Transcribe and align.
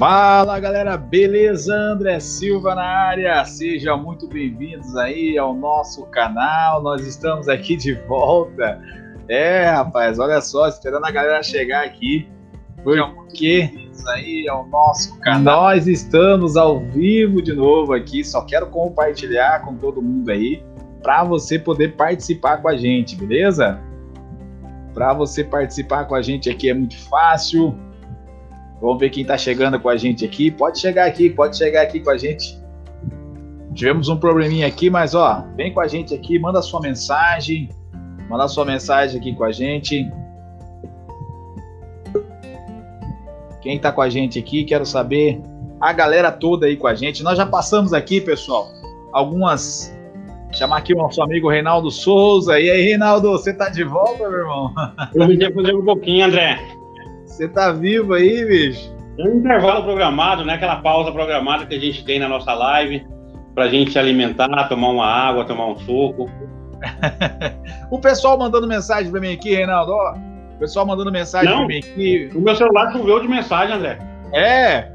Fala 0.00 0.58
galera, 0.58 0.96
beleza? 0.96 1.74
André 1.74 2.18
Silva 2.20 2.74
na 2.74 2.82
área, 2.82 3.44
sejam 3.44 4.02
muito 4.02 4.26
bem-vindos 4.26 4.96
aí 4.96 5.36
ao 5.36 5.54
nosso 5.54 6.06
canal. 6.06 6.82
Nós 6.82 7.06
estamos 7.06 7.50
aqui 7.50 7.76
de 7.76 7.92
volta. 8.08 8.80
É, 9.28 9.66
rapaz, 9.66 10.18
olha 10.18 10.40
só, 10.40 10.66
esperando 10.68 11.04
a 11.04 11.10
galera 11.10 11.42
chegar 11.42 11.84
aqui, 11.84 12.26
porque 12.82 13.70
aí 14.08 14.48
ao 14.48 14.66
nosso 14.68 15.20
canal. 15.20 15.64
Nós 15.64 15.86
estamos 15.86 16.56
ao 16.56 16.80
vivo 16.80 17.42
de 17.42 17.52
novo 17.52 17.92
aqui. 17.92 18.24
Só 18.24 18.40
quero 18.40 18.68
compartilhar 18.68 19.66
com 19.66 19.76
todo 19.76 20.00
mundo 20.00 20.30
aí 20.30 20.64
para 21.02 21.24
você 21.24 21.58
poder 21.58 21.94
participar 21.96 22.62
com 22.62 22.68
a 22.68 22.74
gente, 22.74 23.16
beleza? 23.16 23.78
Para 24.94 25.12
você 25.12 25.44
participar 25.44 26.06
com 26.06 26.14
a 26.14 26.22
gente 26.22 26.48
aqui 26.48 26.70
é 26.70 26.74
muito 26.74 26.98
fácil. 27.10 27.78
Vamos 28.80 28.98
ver 28.98 29.10
quem 29.10 29.22
está 29.22 29.36
chegando 29.36 29.78
com 29.78 29.88
a 29.88 29.96
gente 29.96 30.24
aqui. 30.24 30.50
Pode 30.50 30.78
chegar 30.78 31.06
aqui, 31.06 31.28
pode 31.28 31.56
chegar 31.56 31.82
aqui 31.82 32.00
com 32.00 32.10
a 32.10 32.16
gente. 32.16 32.58
Tivemos 33.74 34.08
um 34.08 34.16
probleminha 34.16 34.66
aqui, 34.66 34.90
mas 34.90 35.14
ó, 35.14 35.44
vem 35.54 35.72
com 35.72 35.80
a 35.80 35.86
gente 35.86 36.14
aqui, 36.14 36.38
manda 36.38 36.60
sua 36.60 36.80
mensagem, 36.80 37.68
manda 38.28 38.48
sua 38.48 38.64
mensagem 38.64 39.20
aqui 39.20 39.34
com 39.34 39.44
a 39.44 39.52
gente. 39.52 40.10
Quem 43.60 43.76
está 43.76 43.92
com 43.92 44.00
a 44.00 44.08
gente 44.08 44.38
aqui, 44.38 44.64
quero 44.64 44.86
saber 44.86 45.40
a 45.80 45.92
galera 45.92 46.32
toda 46.32 46.66
aí 46.66 46.76
com 46.76 46.86
a 46.86 46.94
gente. 46.94 47.22
Nós 47.22 47.36
já 47.36 47.46
passamos 47.46 47.92
aqui, 47.92 48.20
pessoal, 48.20 48.68
algumas 49.12 49.94
chamar 50.52 50.78
aqui 50.78 50.92
o 50.94 50.96
nosso 50.96 51.22
amigo 51.22 51.48
Reinaldo 51.48 51.90
Souza. 51.90 52.58
E 52.58 52.68
aí, 52.68 52.82
Reinaldo, 52.82 53.30
você 53.30 53.52
tá 53.52 53.68
de 53.68 53.84
volta, 53.84 54.28
meu 54.28 54.38
irmão? 54.38 54.74
Eu 55.14 55.28
me 55.28 55.52
fazer 55.52 55.74
um 55.74 55.84
pouquinho, 55.84 56.26
André. 56.26 56.58
Você 57.40 57.48
tá 57.48 57.72
vivo 57.72 58.12
aí, 58.12 58.44
bicho? 58.44 58.94
Um 59.18 59.38
intervalo 59.38 59.82
programado, 59.82 60.44
né? 60.44 60.52
Aquela 60.52 60.76
pausa 60.82 61.10
programada 61.10 61.64
que 61.64 61.74
a 61.74 61.80
gente 61.80 62.04
tem 62.04 62.18
na 62.18 62.28
nossa 62.28 62.52
live 62.52 63.02
pra 63.54 63.66
gente 63.66 63.92
se 63.92 63.98
alimentar, 63.98 64.68
tomar 64.68 64.88
uma 64.88 65.06
água, 65.06 65.46
tomar 65.46 65.68
um 65.68 65.78
suco. 65.78 66.30
o 67.90 67.98
pessoal 67.98 68.38
mandando 68.38 68.66
mensagem 68.66 69.10
pra 69.10 69.22
mim 69.22 69.32
aqui, 69.32 69.54
Reinaldo, 69.54 69.90
ó. 69.90 70.14
O 70.54 70.58
pessoal 70.58 70.84
mandando 70.84 71.10
mensagem 71.10 71.48
Não, 71.48 71.60
pra 71.60 71.68
mim 71.68 71.78
aqui. 71.78 72.30
O 72.34 72.42
meu 72.42 72.54
celular 72.54 72.92
choveu 72.92 73.20
de 73.20 73.28
mensagem, 73.28 73.74
André. 73.74 73.98
É? 74.34 74.92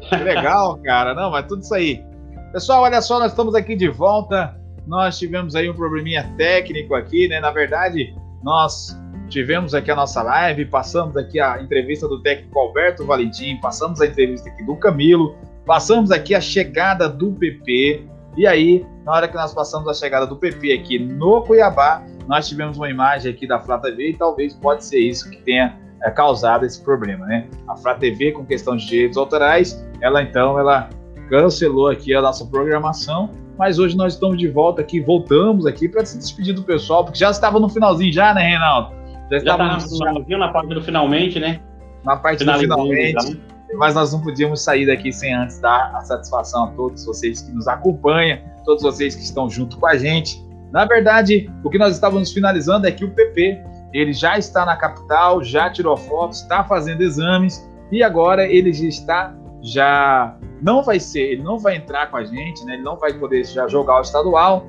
Que 0.00 0.14
legal, 0.14 0.78
cara. 0.86 1.12
Não, 1.12 1.32
mas 1.32 1.44
tudo 1.48 1.62
isso 1.62 1.74
aí. 1.74 2.04
Pessoal, 2.52 2.82
olha 2.82 3.02
só, 3.02 3.18
nós 3.18 3.32
estamos 3.32 3.52
aqui 3.56 3.74
de 3.74 3.88
volta. 3.88 4.56
Nós 4.86 5.18
tivemos 5.18 5.56
aí 5.56 5.68
um 5.68 5.74
probleminha 5.74 6.32
técnico 6.36 6.94
aqui, 6.94 7.26
né? 7.26 7.40
Na 7.40 7.50
verdade, 7.50 8.14
nós 8.44 8.96
tivemos 9.30 9.74
aqui 9.74 9.90
a 9.90 9.96
nossa 9.96 10.22
live, 10.22 10.66
passamos 10.66 11.16
aqui 11.16 11.40
a 11.40 11.62
entrevista 11.62 12.06
do 12.06 12.20
técnico 12.20 12.58
Alberto 12.58 13.06
Valentim, 13.06 13.58
passamos 13.60 14.00
a 14.00 14.06
entrevista 14.06 14.50
aqui 14.50 14.64
do 14.64 14.76
Camilo, 14.76 15.36
passamos 15.64 16.10
aqui 16.10 16.34
a 16.34 16.40
chegada 16.40 17.08
do 17.08 17.32
PP. 17.32 18.04
E 18.36 18.46
aí, 18.46 18.84
na 19.04 19.12
hora 19.12 19.28
que 19.28 19.34
nós 19.34 19.54
passamos 19.54 19.88
a 19.88 19.94
chegada 19.94 20.26
do 20.26 20.36
PP 20.36 20.72
aqui 20.72 20.98
no 20.98 21.42
Cuiabá, 21.42 22.04
nós 22.26 22.48
tivemos 22.48 22.76
uma 22.76 22.90
imagem 22.90 23.32
aqui 23.32 23.46
da 23.46 23.58
Flá 23.58 23.78
TV 23.78 24.10
e 24.10 24.16
talvez 24.16 24.54
pode 24.54 24.84
ser 24.84 24.98
isso 24.98 25.30
que 25.30 25.36
tenha 25.38 25.78
é, 26.02 26.10
causado 26.10 26.66
esse 26.66 26.82
problema, 26.82 27.24
né? 27.26 27.48
A 27.68 27.76
Flá 27.76 27.94
TV 27.94 28.32
com 28.32 28.44
questão 28.44 28.76
de 28.76 28.86
direitos 28.86 29.16
autorais, 29.16 29.84
ela 30.00 30.22
então 30.22 30.58
ela 30.58 30.90
cancelou 31.28 31.88
aqui 31.88 32.12
a 32.14 32.20
nossa 32.20 32.44
programação 32.44 33.30
mas 33.60 33.78
hoje 33.78 33.94
nós 33.94 34.14
estamos 34.14 34.38
de 34.38 34.48
volta 34.48 34.80
aqui, 34.80 35.00
voltamos 35.00 35.66
aqui 35.66 35.86
para 35.86 36.02
se 36.02 36.16
despedir 36.16 36.54
do 36.54 36.62
pessoal, 36.62 37.04
porque 37.04 37.18
já 37.18 37.30
estava 37.30 37.60
no 37.60 37.68
finalzinho 37.68 38.10
já, 38.10 38.32
né, 38.32 38.40
Reinaldo? 38.40 38.99
Já, 39.30 39.38
já 39.38 39.52
estava 39.52 39.74
no 39.74 39.80
finalzinho, 39.80 40.38
na 40.38 40.48
parte 40.48 40.74
do 40.74 40.82
finalmente, 40.82 41.38
né? 41.38 41.60
Na 42.04 42.16
parte 42.16 42.44
do 42.44 42.52
finalmente. 42.58 43.26
Então. 43.26 43.50
Mas 43.78 43.94
nós 43.94 44.12
não 44.12 44.20
podíamos 44.20 44.62
sair 44.62 44.86
daqui 44.86 45.12
sem 45.12 45.32
antes 45.32 45.60
dar 45.60 45.92
a 45.94 46.00
satisfação 46.00 46.64
a 46.64 46.66
todos 46.72 47.04
vocês 47.04 47.42
que 47.42 47.52
nos 47.52 47.68
acompanham, 47.68 48.38
todos 48.64 48.82
vocês 48.82 49.14
que 49.14 49.22
estão 49.22 49.48
junto 49.48 49.78
com 49.78 49.86
a 49.86 49.96
gente. 49.96 50.44
Na 50.72 50.84
verdade, 50.84 51.50
o 51.62 51.70
que 51.70 51.78
nós 51.78 51.94
estávamos 51.94 52.32
finalizando 52.32 52.86
é 52.86 52.92
que 52.92 53.04
o 53.04 53.10
PP 53.10 53.62
ele 53.92 54.12
já 54.12 54.38
está 54.38 54.64
na 54.64 54.76
capital, 54.76 55.42
já 55.42 55.70
tirou 55.70 55.96
fotos, 55.96 56.42
está 56.42 56.64
fazendo 56.64 57.02
exames 57.02 57.68
e 57.90 58.02
agora 58.02 58.46
ele 58.46 58.72
já 58.72 58.86
está 58.86 59.34
já 59.62 60.36
não 60.62 60.82
vai 60.82 60.98
ser, 60.98 61.32
ele 61.32 61.42
não 61.42 61.58
vai 61.58 61.76
entrar 61.76 62.10
com 62.10 62.16
a 62.16 62.24
gente, 62.24 62.64
né? 62.64 62.74
Ele 62.74 62.82
não 62.82 62.96
vai 62.96 63.12
poder 63.12 63.44
já 63.44 63.68
jogar 63.68 63.98
o 63.98 64.00
estadual, 64.00 64.64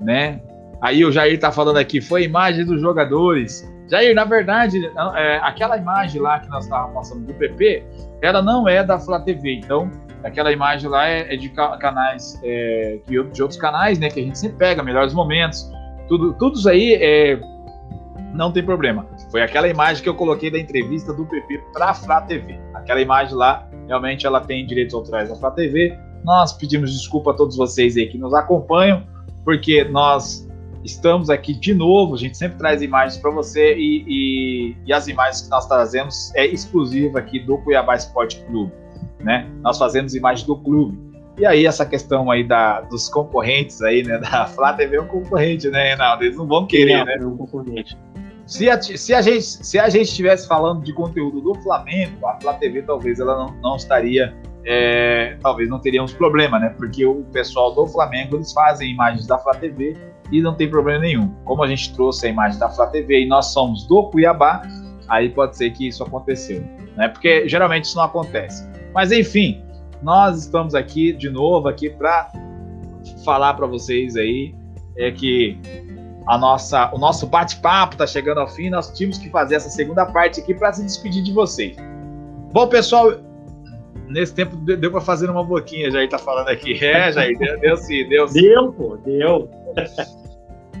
né? 0.00 0.40
Aí 0.82 1.04
o 1.04 1.12
Jair 1.12 1.38
tá 1.38 1.52
falando 1.52 1.76
aqui, 1.76 2.00
foi 2.00 2.22
a 2.22 2.24
imagem 2.24 2.64
dos 2.64 2.80
jogadores. 2.80 3.70
Jair, 3.88 4.14
na 4.14 4.24
verdade, 4.24 4.78
é, 5.16 5.36
aquela 5.42 5.76
imagem 5.76 6.20
lá 6.20 6.40
que 6.40 6.48
nós 6.48 6.64
estávamos 6.64 6.94
passando 6.94 7.26
do 7.26 7.34
PP, 7.34 7.84
ela 8.22 8.40
não 8.40 8.68
é 8.68 8.82
da 8.82 8.98
Flá 8.98 9.20
TV. 9.20 9.54
Então, 9.54 9.90
aquela 10.24 10.50
imagem 10.52 10.88
lá 10.88 11.06
é, 11.06 11.34
é 11.34 11.36
de 11.36 11.50
canais, 11.50 12.40
é, 12.42 12.98
de 13.06 13.18
outros 13.18 13.58
canais, 13.58 13.98
né? 13.98 14.08
Que 14.08 14.20
a 14.20 14.22
gente 14.22 14.38
sempre 14.38 14.56
pega, 14.56 14.82
melhores 14.82 15.12
momentos. 15.12 15.70
Tudo, 16.08 16.32
tudo 16.34 16.58
isso 16.58 16.68
aí 16.68 16.94
é, 16.94 17.38
não 18.32 18.50
tem 18.50 18.64
problema. 18.64 19.06
Foi 19.30 19.42
aquela 19.42 19.68
imagem 19.68 20.02
que 20.02 20.08
eu 20.08 20.14
coloquei 20.14 20.50
da 20.50 20.58
entrevista 20.58 21.12
do 21.12 21.26
PP 21.26 21.60
para 21.72 21.90
a 21.90 21.94
Flá 21.94 22.22
TV. 22.22 22.58
Aquela 22.74 23.00
imagem 23.00 23.34
lá, 23.34 23.68
realmente 23.86 24.26
ela 24.26 24.40
tem 24.40 24.66
direitos 24.66 24.94
autorais 24.94 25.28
da 25.28 25.36
Flá 25.36 25.50
TV. 25.50 25.98
Nós 26.24 26.52
pedimos 26.52 26.92
desculpa 26.92 27.32
a 27.32 27.34
todos 27.34 27.56
vocês 27.56 27.96
aí 27.96 28.06
que 28.06 28.18
nos 28.18 28.32
acompanham, 28.34 29.06
porque 29.44 29.84
nós 29.84 30.49
estamos 30.84 31.30
aqui 31.30 31.54
de 31.54 31.74
novo. 31.74 32.14
A 32.14 32.18
gente 32.18 32.36
sempre 32.36 32.58
traz 32.58 32.82
imagens 32.82 33.20
para 33.20 33.30
você 33.30 33.74
e, 33.74 34.04
e, 34.06 34.76
e, 34.86 34.92
as 34.92 35.08
imagens 35.08 35.42
que 35.42 35.50
nós 35.50 35.66
trazemos 35.66 36.32
é 36.34 36.46
exclusiva 36.46 37.18
aqui 37.18 37.38
do 37.38 37.58
Cuiabá 37.58 37.96
Esporte 37.96 38.42
Clube, 38.46 38.72
né? 39.20 39.48
Nós 39.62 39.78
fazemos 39.78 40.14
imagens 40.14 40.46
do 40.46 40.56
clube. 40.56 40.98
E 41.38 41.46
aí 41.46 41.64
essa 41.64 41.86
questão 41.86 42.30
aí 42.30 42.46
da, 42.46 42.82
dos 42.82 43.08
concorrentes 43.08 43.80
aí, 43.82 44.02
né? 44.02 44.18
Da 44.30 44.46
Flá 44.46 44.72
TV 44.72 44.96
é 44.96 45.00
um 45.00 45.06
concorrente, 45.06 45.68
né, 45.68 45.88
Reinaldo? 45.88 46.24
Eles 46.24 46.36
não 46.36 46.46
vão 46.46 46.66
querer, 46.66 46.98
não, 46.98 47.04
né? 47.04 47.16
É 47.18 47.26
um 47.26 47.36
concorrente. 47.36 47.96
Se 48.50 48.68
a, 48.68 48.82
se, 48.82 49.14
a 49.14 49.22
gente, 49.22 49.42
se 49.42 49.78
a 49.78 49.88
gente 49.88 50.08
estivesse 50.08 50.48
falando 50.48 50.82
de 50.82 50.92
conteúdo 50.92 51.40
do 51.40 51.54
Flamengo, 51.62 52.26
a 52.26 52.38
Flá 52.40 52.54
TV 52.54 52.82
talvez 52.82 53.20
ela 53.20 53.36
não, 53.36 53.54
não 53.62 53.76
estaria. 53.76 54.34
É, 54.66 55.38
talvez 55.40 55.70
não 55.70 55.78
teríamos 55.78 56.12
problema, 56.12 56.58
né? 56.58 56.74
Porque 56.76 57.06
o 57.06 57.22
pessoal 57.32 57.72
do 57.72 57.86
Flamengo 57.86 58.36
eles 58.36 58.52
fazem 58.52 58.90
imagens 58.90 59.24
da 59.24 59.38
Flá 59.38 59.54
TV 59.54 59.96
e 60.32 60.42
não 60.42 60.52
tem 60.56 60.68
problema 60.68 60.98
nenhum. 60.98 61.32
Como 61.44 61.62
a 61.62 61.68
gente 61.68 61.94
trouxe 61.94 62.26
a 62.26 62.30
imagem 62.30 62.58
da 62.58 62.68
Flá 62.68 62.88
TV 62.88 63.22
e 63.22 63.26
nós 63.26 63.46
somos 63.52 63.86
do 63.86 64.10
Cuiabá, 64.10 64.62
aí 65.08 65.28
pode 65.28 65.56
ser 65.56 65.70
que 65.70 65.86
isso 65.86 66.02
aconteceu, 66.02 66.60
né? 66.96 67.06
Porque 67.06 67.48
geralmente 67.48 67.84
isso 67.84 67.96
não 67.96 68.04
acontece. 68.04 68.68
Mas 68.92 69.12
enfim, 69.12 69.62
nós 70.02 70.42
estamos 70.42 70.74
aqui 70.74 71.12
de 71.12 71.30
novo 71.30 71.68
aqui 71.68 71.88
para 71.88 72.32
falar 73.24 73.54
para 73.54 73.68
vocês 73.68 74.16
aí 74.16 74.52
é 74.96 75.12
que 75.12 75.56
a 76.26 76.38
nossa, 76.38 76.90
o 76.94 76.98
nosso 76.98 77.26
bate-papo 77.26 77.94
está 77.94 78.06
chegando 78.06 78.38
ao 78.38 78.48
fim. 78.48 78.70
Nós 78.70 78.90
tínhamos 78.90 79.18
que 79.18 79.28
fazer 79.30 79.56
essa 79.56 79.70
segunda 79.70 80.06
parte 80.06 80.40
aqui 80.40 80.54
para 80.54 80.72
se 80.72 80.82
despedir 80.82 81.22
de 81.22 81.32
vocês. 81.32 81.76
Bom, 82.52 82.66
pessoal, 82.66 83.12
nesse 84.08 84.34
tempo 84.34 84.56
deu 84.56 84.90
para 84.90 85.00
fazer 85.00 85.30
uma 85.30 85.42
boquinha, 85.42 85.90
Jair 85.90 86.08
tá 86.08 86.18
falando 86.18 86.48
aqui. 86.48 86.78
É, 86.84 87.12
Jair, 87.12 87.38
deu, 87.38 87.60
deu 87.60 87.76
sim, 87.76 88.08
deu 88.08 88.28
sim. 88.28 88.42
Deu, 88.42 88.72
pô, 88.72 88.96
deu. 89.04 89.48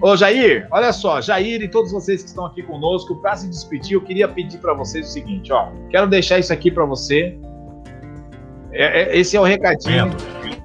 Ô, 0.02 0.16
Jair, 0.16 0.66
olha 0.70 0.92
só, 0.92 1.20
Jair 1.20 1.60
e 1.60 1.68
todos 1.68 1.92
vocês 1.92 2.22
que 2.22 2.28
estão 2.28 2.46
aqui 2.46 2.62
conosco, 2.62 3.16
para 3.16 3.36
se 3.36 3.48
despedir, 3.48 3.94
eu 3.94 4.00
queria 4.00 4.26
pedir 4.26 4.58
para 4.58 4.72
vocês 4.72 5.08
o 5.08 5.12
seguinte, 5.12 5.52
ó. 5.52 5.68
Quero 5.90 6.06
deixar 6.06 6.38
isso 6.38 6.52
aqui 6.52 6.70
para 6.70 6.86
você. 6.86 7.38
É, 8.72 9.02
é, 9.02 9.18
esse 9.18 9.36
é 9.36 9.40
o 9.40 9.44
recadinho. 9.44 10.10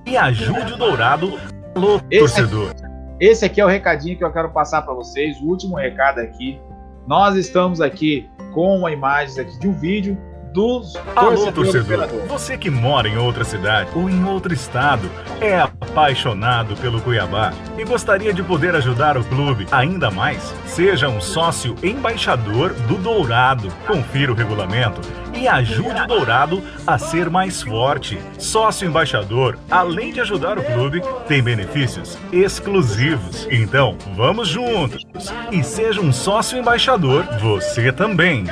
E 0.06 0.16
ajude 0.16 0.74
o 0.74 0.78
Dourado, 0.78 1.34
alô, 1.75 2.00
torcedor. 2.09 2.74
Esse 3.20 3.46
aqui 3.46 3.62
é 3.62 3.66
o 3.66 3.70
recadinho 3.70 4.18
que 4.18 4.24
eu 4.24 4.31
quero 4.31 4.50
passar 4.50 4.81
para 4.81 4.94
vocês, 4.94 5.40
o 5.40 5.46
último 5.46 5.78
recado 5.78 6.20
aqui. 6.20 6.60
Nós 7.07 7.36
estamos 7.36 7.80
aqui 7.80 8.30
com 8.54 8.78
imagem 8.92 9.39
aqui 9.39 9.57
de 9.57 9.68
um 9.68 9.74
vídeo 9.74 10.18
dos 10.56 10.96
Alô, 11.13 11.52
torcedor. 11.52 12.07
Você 12.30 12.57
que 12.57 12.69
mora 12.69 13.10
em 13.10 13.18
outra 13.18 13.44
cidade 13.44 13.90
ou 13.94 14.10
em 14.10 14.24
outro 14.24 14.54
estado, 14.54 15.12
é 15.42 15.60
apaixonado 15.60 16.78
pelo 16.78 17.02
Cuiabá 17.02 17.52
e 17.78 17.84
gostaria 17.84 18.34
de 18.34 18.42
poder 18.42 18.74
ajudar 18.74 19.18
o 19.18 19.24
clube 19.25 19.68
ainda 19.69 20.10
mais? 20.10 20.54
Seja 20.66 21.10
um 21.10 21.19
sócio 21.19 21.75
embaixador 21.84 22.74
do 22.88 22.96
Dourado. 22.96 23.69
Confira 23.86 24.31
o 24.31 24.36
regulamento 24.36 25.02
e 25.34 25.46
ajude 25.46 26.02
o 26.02 26.07
Dourado 26.07 26.63
a 26.88 26.98
ser 26.98 27.30
mais 27.30 27.62
forte. 27.62 28.18
Sócio 28.40 28.88
embaixador, 28.88 29.60
além 29.69 30.13
de 30.13 30.22
ajudar 30.22 30.58
o 30.58 30.63
clube, 30.63 31.01
tem 31.28 31.44
benefícios 31.44 32.18
exclusivos. 32.31 33.46
Então, 33.51 33.98
vamos 34.16 34.48
juntos 34.48 35.06
e 35.51 35.62
seja 35.62 36.00
um 36.00 36.13
sócio 36.13 36.58
embaixador 36.58 37.25
você 37.42 37.92
também. 37.92 38.46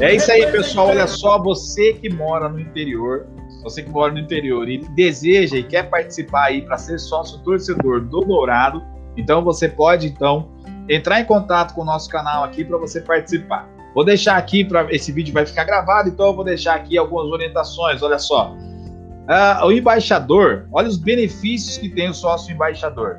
É 0.00 0.14
isso 0.14 0.32
aí, 0.32 0.50
pessoal. 0.50 0.88
Olha 0.88 1.06
só, 1.06 1.38
você 1.38 1.92
que 1.92 2.08
mora 2.08 2.48
no 2.48 2.58
interior, 2.58 3.26
você 3.62 3.82
que 3.82 3.90
mora 3.90 4.10
no 4.10 4.18
interior 4.18 4.66
e 4.66 4.78
deseja 4.94 5.58
e 5.58 5.62
quer 5.62 5.90
participar 5.90 6.46
aí 6.46 6.62
para 6.62 6.78
ser 6.78 6.98
sócio 6.98 7.38
torcedor 7.40 8.00
do 8.00 8.20
Dourado, 8.20 8.82
então 9.14 9.44
você 9.44 9.68
pode 9.68 10.06
então 10.06 10.48
entrar 10.88 11.20
em 11.20 11.24
contato 11.26 11.74
com 11.74 11.82
o 11.82 11.84
nosso 11.84 12.08
canal 12.08 12.42
aqui 12.44 12.64
para 12.64 12.78
você 12.78 13.02
participar. 13.02 13.68
Vou 13.94 14.02
deixar 14.02 14.38
aqui 14.38 14.64
para 14.64 14.90
esse 14.94 15.12
vídeo 15.12 15.34
vai 15.34 15.44
ficar 15.44 15.64
gravado, 15.64 16.08
então 16.08 16.28
eu 16.28 16.34
vou 16.34 16.44
deixar 16.44 16.76
aqui 16.76 16.96
algumas 16.96 17.26
orientações. 17.26 18.02
Olha 18.02 18.18
só, 18.18 18.54
uh, 18.54 19.66
o 19.66 19.70
embaixador, 19.70 20.66
olha 20.72 20.88
os 20.88 20.96
benefícios 20.96 21.76
que 21.76 21.90
tem 21.90 22.08
o 22.08 22.14
sócio 22.14 22.50
embaixador. 22.50 23.18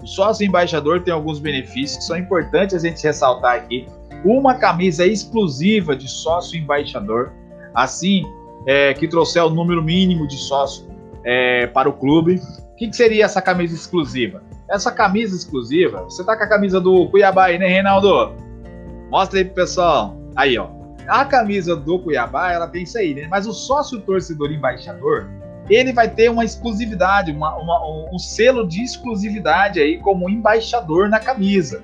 O 0.00 0.06
sócio 0.06 0.46
embaixador 0.46 1.02
tem 1.02 1.12
alguns 1.12 1.40
benefícios 1.40 1.98
que 1.98 2.04
são 2.04 2.16
importantes 2.16 2.76
a 2.76 2.78
gente 2.78 3.02
ressaltar 3.02 3.56
aqui. 3.56 3.86
Uma 4.24 4.54
camisa 4.54 5.06
exclusiva 5.06 5.96
de 5.96 6.08
sócio 6.08 6.58
embaixador, 6.58 7.32
assim 7.74 8.22
é, 8.66 8.92
que 8.94 9.08
trouxer 9.08 9.44
o 9.44 9.50
número 9.50 9.82
mínimo 9.82 10.26
de 10.26 10.36
sócio 10.36 10.86
é, 11.24 11.66
para 11.66 11.88
o 11.88 11.92
clube. 11.92 12.40
O 12.72 12.76
que, 12.76 12.88
que, 12.88 12.96
seria 12.96 13.24
essa 13.24 13.40
camisa 13.40 13.74
exclusiva? 13.74 14.42
Essa 14.68 14.92
camisa 14.92 15.34
exclusiva, 15.36 16.04
você 16.04 16.24
tá 16.24 16.36
com 16.36 16.44
a 16.44 16.48
camisa 16.48 16.80
do 16.80 17.08
Cuiabá 17.08 17.46
aí, 17.46 17.58
né, 17.58 17.66
Reinaldo? 17.66 18.34
Mostra 19.10 19.38
aí 19.38 19.44
pro 19.44 19.54
pessoal. 19.54 20.16
Aí, 20.36 20.56
ó. 20.56 20.68
A 21.08 21.24
camisa 21.24 21.74
do 21.74 21.98
Cuiabá, 21.98 22.52
ela 22.52 22.68
tem 22.68 22.84
isso 22.84 22.96
aí, 22.96 23.14
né? 23.14 23.26
Mas 23.28 23.46
o 23.46 23.52
sócio 23.52 24.00
torcedor 24.00 24.52
embaixador, 24.52 25.28
ele 25.68 25.92
vai 25.92 26.08
ter 26.08 26.30
uma 26.30 26.44
exclusividade, 26.44 27.32
uma, 27.32 27.56
uma, 27.56 27.80
um 28.12 28.18
selo 28.18 28.66
de 28.66 28.82
exclusividade 28.82 29.80
aí 29.80 29.98
como 29.98 30.30
embaixador 30.30 31.08
na 31.08 31.18
camisa. 31.18 31.82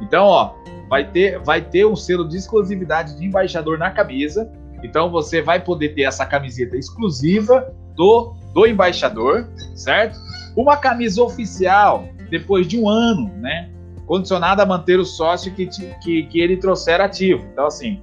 Então, 0.00 0.24
ó, 0.24 0.54
vai 0.92 1.10
ter, 1.10 1.38
vai 1.38 1.62
ter 1.62 1.86
um 1.86 1.96
selo 1.96 2.28
de 2.28 2.36
exclusividade 2.36 3.16
de 3.16 3.24
embaixador 3.24 3.78
na 3.78 3.90
camisa. 3.90 4.52
Então, 4.82 5.10
você 5.10 5.40
vai 5.40 5.58
poder 5.58 5.94
ter 5.94 6.02
essa 6.02 6.26
camiseta 6.26 6.76
exclusiva 6.76 7.72
do, 7.96 8.34
do 8.52 8.66
embaixador, 8.66 9.48
certo? 9.74 10.18
Uma 10.54 10.76
camisa 10.76 11.22
oficial 11.22 12.04
depois 12.28 12.66
de 12.66 12.78
um 12.78 12.90
ano, 12.90 13.32
né? 13.38 13.70
condicionado 14.06 14.60
a 14.60 14.66
manter 14.66 14.98
o 14.98 15.04
sócio 15.06 15.54
que, 15.54 15.66
que, 16.02 16.24
que 16.24 16.40
ele 16.40 16.58
trouxer 16.58 17.00
ativo. 17.00 17.42
Então, 17.50 17.68
assim, 17.68 18.02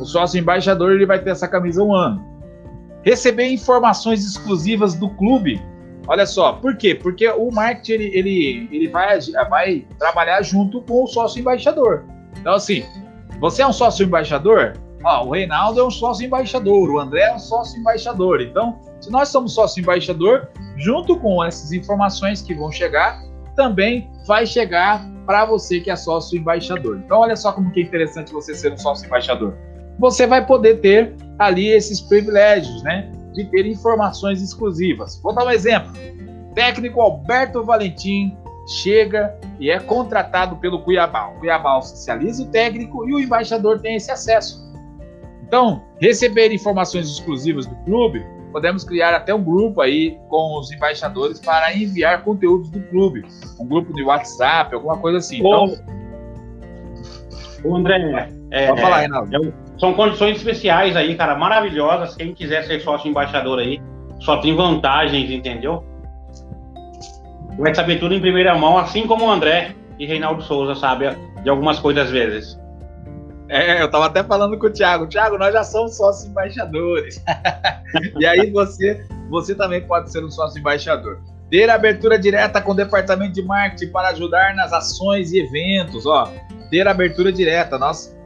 o 0.00 0.04
sócio 0.04 0.36
embaixador 0.36 0.90
ele 0.90 1.06
vai 1.06 1.20
ter 1.20 1.30
essa 1.30 1.46
camisa 1.46 1.84
um 1.84 1.94
ano. 1.94 2.20
Receber 3.04 3.46
informações 3.46 4.26
exclusivas 4.26 4.94
do 4.94 5.08
clube. 5.10 5.62
Olha 6.08 6.26
só, 6.26 6.54
por 6.54 6.76
quê? 6.76 6.96
Porque 6.96 7.28
o 7.28 7.48
marketing 7.52 7.92
ele, 7.92 8.18
ele, 8.18 8.68
ele 8.72 8.88
vai, 8.88 9.20
vai 9.48 9.86
trabalhar 10.00 10.42
junto 10.42 10.82
com 10.82 11.04
o 11.04 11.06
sócio 11.06 11.38
embaixador. 11.38 12.12
Então, 12.44 12.56
assim, 12.56 12.84
você 13.40 13.62
é 13.62 13.66
um 13.66 13.72
sócio 13.72 14.04
embaixador? 14.04 14.74
Ó, 15.02 15.24
o 15.24 15.30
Reinaldo 15.30 15.80
é 15.80 15.82
um 15.82 15.90
sócio 15.90 16.26
embaixador, 16.26 16.90
o 16.90 16.98
André 16.98 17.22
é 17.22 17.34
um 17.34 17.38
sócio 17.38 17.80
embaixador. 17.80 18.42
Então, 18.42 18.78
se 19.00 19.10
nós 19.10 19.30
somos 19.30 19.54
sócio 19.54 19.80
embaixador, 19.80 20.50
junto 20.76 21.18
com 21.18 21.42
essas 21.42 21.72
informações 21.72 22.42
que 22.42 22.52
vão 22.52 22.70
chegar, 22.70 23.18
também 23.56 24.10
vai 24.26 24.44
chegar 24.44 25.02
para 25.24 25.46
você 25.46 25.80
que 25.80 25.90
é 25.90 25.96
sócio 25.96 26.38
embaixador. 26.38 27.00
Então, 27.02 27.20
olha 27.20 27.34
só 27.34 27.50
como 27.50 27.70
que 27.72 27.80
é 27.80 27.82
interessante 27.84 28.30
você 28.30 28.54
ser 28.54 28.74
um 28.74 28.76
sócio 28.76 29.06
embaixador. 29.06 29.56
Você 29.98 30.26
vai 30.26 30.44
poder 30.44 30.82
ter 30.82 31.16
ali 31.38 31.68
esses 31.68 31.98
privilégios, 31.98 32.82
né? 32.82 33.10
De 33.32 33.46
ter 33.46 33.64
informações 33.64 34.42
exclusivas. 34.42 35.18
Vou 35.22 35.34
dar 35.34 35.46
um 35.46 35.50
exemplo. 35.50 35.90
Técnico 36.54 37.00
Alberto 37.00 37.64
Valentim 37.64 38.36
chega 38.66 39.34
e 39.58 39.70
é 39.70 39.78
contratado 39.78 40.56
pelo 40.56 40.80
Cuiabá. 40.80 41.28
O 41.28 41.40
Cuiabá 41.40 41.78
oficializa 41.78 42.42
o 42.42 42.46
técnico 42.46 43.08
e 43.08 43.14
o 43.14 43.20
embaixador 43.20 43.80
tem 43.80 43.96
esse 43.96 44.10
acesso. 44.10 44.64
Então, 45.46 45.82
receber 46.00 46.52
informações 46.52 47.08
exclusivas 47.08 47.66
do 47.66 47.74
clube 47.84 48.24
podemos 48.54 48.84
criar 48.84 49.12
até 49.12 49.34
um 49.34 49.42
grupo 49.42 49.80
aí 49.80 50.16
com 50.28 50.56
os 50.58 50.70
embaixadores 50.70 51.40
para 51.40 51.76
enviar 51.76 52.22
conteúdos 52.22 52.70
do 52.70 52.80
clube, 52.82 53.24
um 53.58 53.66
grupo 53.66 53.92
de 53.92 54.04
WhatsApp, 54.04 54.72
alguma 54.72 54.96
coisa 54.96 55.18
assim. 55.18 55.38
Então, 55.38 55.74
o 57.64 57.74
André, 57.74 58.30
é, 58.52 58.68
pode 58.68 58.80
falar, 58.80 58.98
Reinaldo. 59.00 59.34
É, 59.34 59.52
são 59.76 59.92
condições 59.94 60.36
especiais 60.36 60.94
aí, 60.94 61.16
cara, 61.16 61.34
maravilhosas. 61.34 62.14
Quem 62.14 62.32
quiser 62.32 62.62
ser 62.62 62.80
sócio 62.80 63.10
embaixador 63.10 63.58
aí, 63.58 63.82
só 64.20 64.36
tem 64.36 64.54
vantagens, 64.54 65.28
entendeu? 65.30 65.82
Vai 67.58 67.74
saber 67.74 67.98
tudo 67.98 68.14
em 68.14 68.20
primeira 68.20 68.56
mão, 68.56 68.76
assim 68.78 69.06
como 69.06 69.26
o 69.26 69.30
André 69.30 69.74
e 69.98 70.06
Reinaldo 70.06 70.42
Souza 70.42 70.74
sabe 70.74 71.10
de 71.42 71.48
algumas 71.48 71.78
coisas 71.78 72.04
às 72.04 72.10
vezes. 72.10 72.58
É, 73.48 73.82
eu 73.82 73.90
tava 73.90 74.06
até 74.06 74.24
falando 74.24 74.58
com 74.58 74.66
o 74.66 74.70
Thiago. 74.70 75.06
Thiago, 75.06 75.38
nós 75.38 75.52
já 75.52 75.62
somos 75.62 75.96
sócios 75.96 76.28
embaixadores. 76.28 77.22
e 78.18 78.26
aí 78.26 78.50
você, 78.50 79.06
você 79.28 79.54
também 79.54 79.82
pode 79.82 80.10
ser 80.10 80.24
um 80.24 80.30
sócio 80.30 80.58
embaixador. 80.58 81.20
Ter 81.50 81.68
abertura 81.68 82.18
direta 82.18 82.60
com 82.60 82.72
o 82.72 82.74
departamento 82.74 83.32
de 83.32 83.42
marketing 83.42 83.92
para 83.92 84.08
ajudar 84.08 84.54
nas 84.54 84.72
ações 84.72 85.32
e 85.32 85.40
eventos, 85.40 86.06
ó. 86.06 86.32
Ter 86.70 86.88
abertura 86.88 87.30
direta, 87.30 87.78
nós 87.78 88.16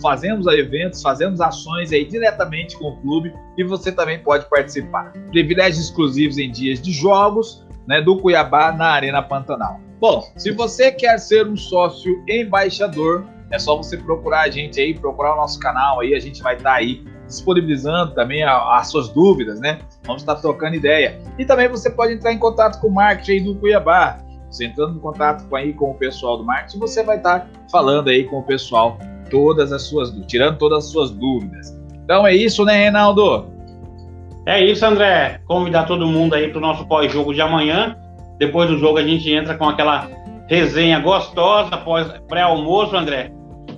fazemos 0.00 0.46
eventos, 0.46 1.02
fazemos 1.02 1.40
ações 1.40 1.92
aí 1.92 2.04
diretamente 2.04 2.76
com 2.76 2.88
o 2.88 2.96
clube 3.00 3.32
e 3.56 3.64
você 3.64 3.92
também 3.92 4.18
pode 4.18 4.48
participar. 4.48 5.12
Privilégios 5.30 5.86
exclusivos 5.86 6.38
em 6.38 6.50
dias 6.50 6.80
de 6.80 6.92
jogos, 6.92 7.64
né, 7.86 8.00
do 8.00 8.18
Cuiabá 8.18 8.72
na 8.72 8.86
Arena 8.86 9.22
Pantanal. 9.22 9.80
Bom, 10.00 10.22
se 10.36 10.50
você 10.50 10.90
quer 10.90 11.18
ser 11.18 11.46
um 11.46 11.56
sócio 11.56 12.22
embaixador, 12.28 13.24
é 13.50 13.58
só 13.58 13.76
você 13.76 13.96
procurar 13.96 14.42
a 14.42 14.50
gente 14.50 14.80
aí, 14.80 14.94
procurar 14.94 15.34
o 15.34 15.36
nosso 15.36 15.60
canal 15.60 16.00
aí, 16.00 16.14
a 16.14 16.18
gente 16.18 16.42
vai 16.42 16.56
estar 16.56 16.70
tá 16.70 16.76
aí 16.76 17.04
disponibilizando 17.26 18.14
também 18.14 18.42
as 18.42 18.88
suas 18.88 19.08
dúvidas, 19.10 19.60
né? 19.60 19.78
Vamos 20.04 20.22
estar 20.22 20.36
trocando 20.36 20.74
ideia. 20.74 21.20
E 21.38 21.44
também 21.44 21.68
você 21.68 21.90
pode 21.90 22.14
entrar 22.14 22.32
em 22.32 22.38
contato 22.38 22.80
com 22.80 22.88
o 22.88 22.94
marketing 22.94 23.44
do 23.44 23.54
Cuiabá. 23.56 24.18
Você 24.50 24.66
entrando 24.66 24.96
em 24.96 25.00
contato 25.00 25.48
com, 25.48 25.56
aí, 25.56 25.72
com 25.72 25.90
o 25.90 25.94
pessoal 25.94 26.36
do 26.36 26.44
marketing, 26.44 26.78
você 26.78 27.02
vai 27.02 27.18
estar 27.18 27.48
falando 27.70 28.08
aí 28.08 28.24
com 28.24 28.40
o 28.40 28.42
pessoal 28.42 28.98
todas 29.30 29.72
as 29.72 29.82
suas 29.82 30.10
tirando 30.26 30.58
todas 30.58 30.84
as 30.84 30.90
suas 30.90 31.10
dúvidas. 31.10 31.74
Então 32.04 32.26
é 32.26 32.34
isso, 32.34 32.64
né, 32.64 32.76
Reinaldo? 32.76 33.51
É 34.46 34.64
isso, 34.64 34.84
André. 34.84 35.40
Convidar 35.46 35.84
todo 35.84 36.06
mundo 36.06 36.34
aí 36.34 36.48
para 36.48 36.58
o 36.58 36.60
nosso 36.60 36.86
pós-jogo 36.86 37.32
de 37.32 37.40
amanhã. 37.40 37.96
Depois 38.38 38.68
do 38.68 38.78
jogo 38.78 38.98
a 38.98 39.02
gente 39.02 39.30
entra 39.32 39.54
com 39.54 39.68
aquela 39.68 40.08
resenha 40.48 40.98
gostosa 40.98 41.74
após 41.74 42.08
pré-almoço, 42.28 42.96
André 42.96 43.32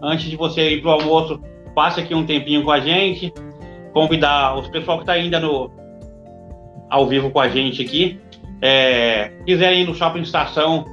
antes 0.05 0.27
de 0.27 0.37
você 0.37 0.75
ir 0.75 0.83
para 0.83 0.91
o 0.91 0.93
almoço, 0.93 1.41
passe 1.75 2.01
aqui 2.01 2.15
um 2.15 2.27
tempinho 2.27 2.63
com 2.63 2.71
a 2.71 2.81
gente. 2.81 3.33
Convidar 3.93 4.57
os 4.57 4.69
pessoal 4.69 4.99
que 4.99 5.05
está 5.05 5.15
ainda 5.15 5.41
no 5.41 5.71
ao 6.91 7.07
vivo 7.07 7.31
com 7.31 7.41
a 7.41 7.49
gente 7.49 7.83
aqui. 7.83 8.21
É, 8.61 9.33
quiserem 9.45 9.83
ir 9.83 9.87
no 9.87 9.95
Shopping 9.95 10.21
Estação, 10.21 10.85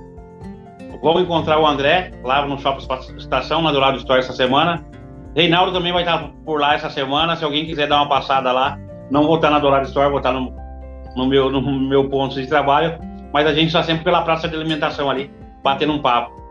vão 1.01 1.19
encontrar 1.19 1.59
o 1.59 1.65
André 1.65 2.11
lá 2.23 2.45
no 2.45 2.57
Shopping 2.59 2.85
Estação, 3.17 3.61
na 3.61 3.71
do 3.71 3.79
lado 3.79 3.97
Store 3.97 4.19
essa 4.19 4.33
semana. 4.33 4.85
Reinaldo 5.35 5.71
também 5.71 5.93
vai 5.93 6.03
estar 6.03 6.29
por 6.45 6.59
lá 6.59 6.75
essa 6.75 6.89
semana. 6.89 7.35
Se 7.35 7.43
alguém 7.43 7.65
quiser 7.65 7.87
dar 7.87 7.97
uma 7.97 8.09
passada 8.09 8.51
lá, 8.51 8.77
não 9.11 9.27
vou 9.27 9.35
estar 9.35 9.51
na 9.51 9.59
Dourado 9.59 9.85
Store, 9.87 10.09
vou 10.09 10.19
estar 10.19 10.31
no, 10.31 10.55
no, 11.15 11.27
meu, 11.27 11.51
no 11.51 11.61
meu 11.61 12.09
ponto 12.09 12.35
de 12.35 12.47
trabalho. 12.47 12.97
Mas 13.33 13.45
a 13.45 13.53
gente 13.53 13.67
está 13.67 13.83
sempre 13.83 14.03
pela 14.03 14.23
praça 14.23 14.47
de 14.47 14.55
alimentação 14.55 15.09
ali, 15.09 15.29
batendo 15.61 15.93
um 15.93 16.01
papo. 16.01 16.41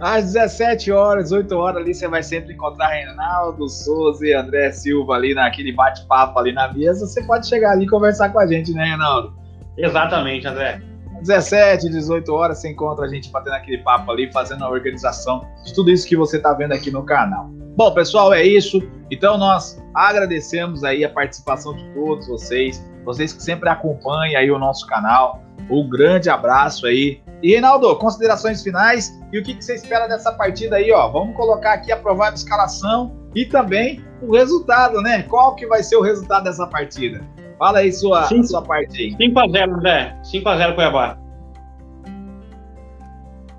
Às 0.00 0.32
17 0.32 0.90
horas, 0.90 1.30
8 1.30 1.54
horas 1.54 1.82
ali, 1.82 1.94
você 1.94 2.08
vai 2.08 2.22
sempre 2.22 2.54
encontrar 2.54 2.88
Reinaldo 2.88 3.68
Souza 3.68 4.26
e 4.26 4.32
André 4.32 4.72
Silva 4.72 5.14
ali 5.14 5.34
naquele 5.34 5.72
bate-papo 5.72 6.38
ali 6.38 6.52
na 6.52 6.72
mesa. 6.72 7.06
Você 7.06 7.22
pode 7.22 7.46
chegar 7.46 7.72
ali 7.72 7.84
e 7.84 7.88
conversar 7.88 8.30
com 8.30 8.38
a 8.38 8.46
gente, 8.46 8.72
né, 8.72 8.84
Reinaldo? 8.84 9.34
Exatamente, 9.76 10.46
André. 10.46 10.80
17, 11.20 11.90
18 11.90 12.32
horas, 12.32 12.58
você 12.58 12.70
encontra 12.70 13.04
a 13.04 13.08
gente 13.08 13.30
batendo 13.30 13.54
aquele 13.54 13.78
papo 13.78 14.10
ali, 14.10 14.32
fazendo 14.32 14.64
a 14.64 14.70
organização 14.70 15.46
de 15.64 15.74
tudo 15.74 15.90
isso 15.90 16.08
que 16.08 16.16
você 16.16 16.38
está 16.38 16.54
vendo 16.54 16.72
aqui 16.72 16.90
no 16.90 17.04
canal. 17.04 17.50
Bom, 17.76 17.92
pessoal, 17.94 18.32
é 18.32 18.42
isso. 18.44 18.80
Então 19.10 19.38
nós 19.38 19.82
agradecemos 19.94 20.84
aí 20.84 21.04
a 21.04 21.10
participação 21.10 21.74
de 21.74 21.84
todos 21.94 22.26
vocês, 22.28 22.84
vocês 23.04 23.32
que 23.32 23.42
sempre 23.42 23.68
acompanham 23.68 24.38
aí 24.38 24.50
o 24.50 24.58
nosso 24.58 24.86
canal. 24.86 25.42
Um 25.70 25.88
grande 25.88 26.28
abraço 26.28 26.86
aí 26.86 27.22
e 27.42 27.52
Reinaldo, 27.52 27.94
considerações 27.96 28.62
finais 28.62 29.18
e 29.32 29.38
o 29.38 29.42
que, 29.42 29.54
que, 29.54 29.64
você 29.64 29.74
espera 29.74 30.06
dessa 30.06 30.30
partida 30.32 30.76
aí, 30.76 30.92
ó? 30.92 31.08
Vamos 31.08 31.34
colocar 31.34 31.72
aqui 31.72 31.90
a 31.90 31.96
provável 31.96 32.34
escalação 32.34 33.16
e 33.34 33.46
também 33.46 34.04
o 34.20 34.34
resultado, 34.34 35.00
né? 35.00 35.22
Qual 35.22 35.54
que 35.54 35.66
vai 35.66 35.82
ser 35.82 35.96
o 35.96 36.02
resultado 36.02 36.44
dessa 36.44 36.66
partida? 36.66 37.22
Fala 37.58 37.78
aí 37.78 37.92
sua, 37.92 38.24
Cinco, 38.24 38.46
sua 38.46 38.62
parte 38.62 39.02
aí. 39.02 39.16
5x0, 39.16 39.74
André. 39.74 40.16
5x0 40.22 40.74
Cuiabá. 40.74 41.18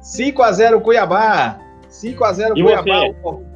5x0 0.01 0.82
Cuiabá. 0.82 1.60
5x0 1.89 2.53
Cuiabá. 2.53 2.84
Você? 2.84 3.50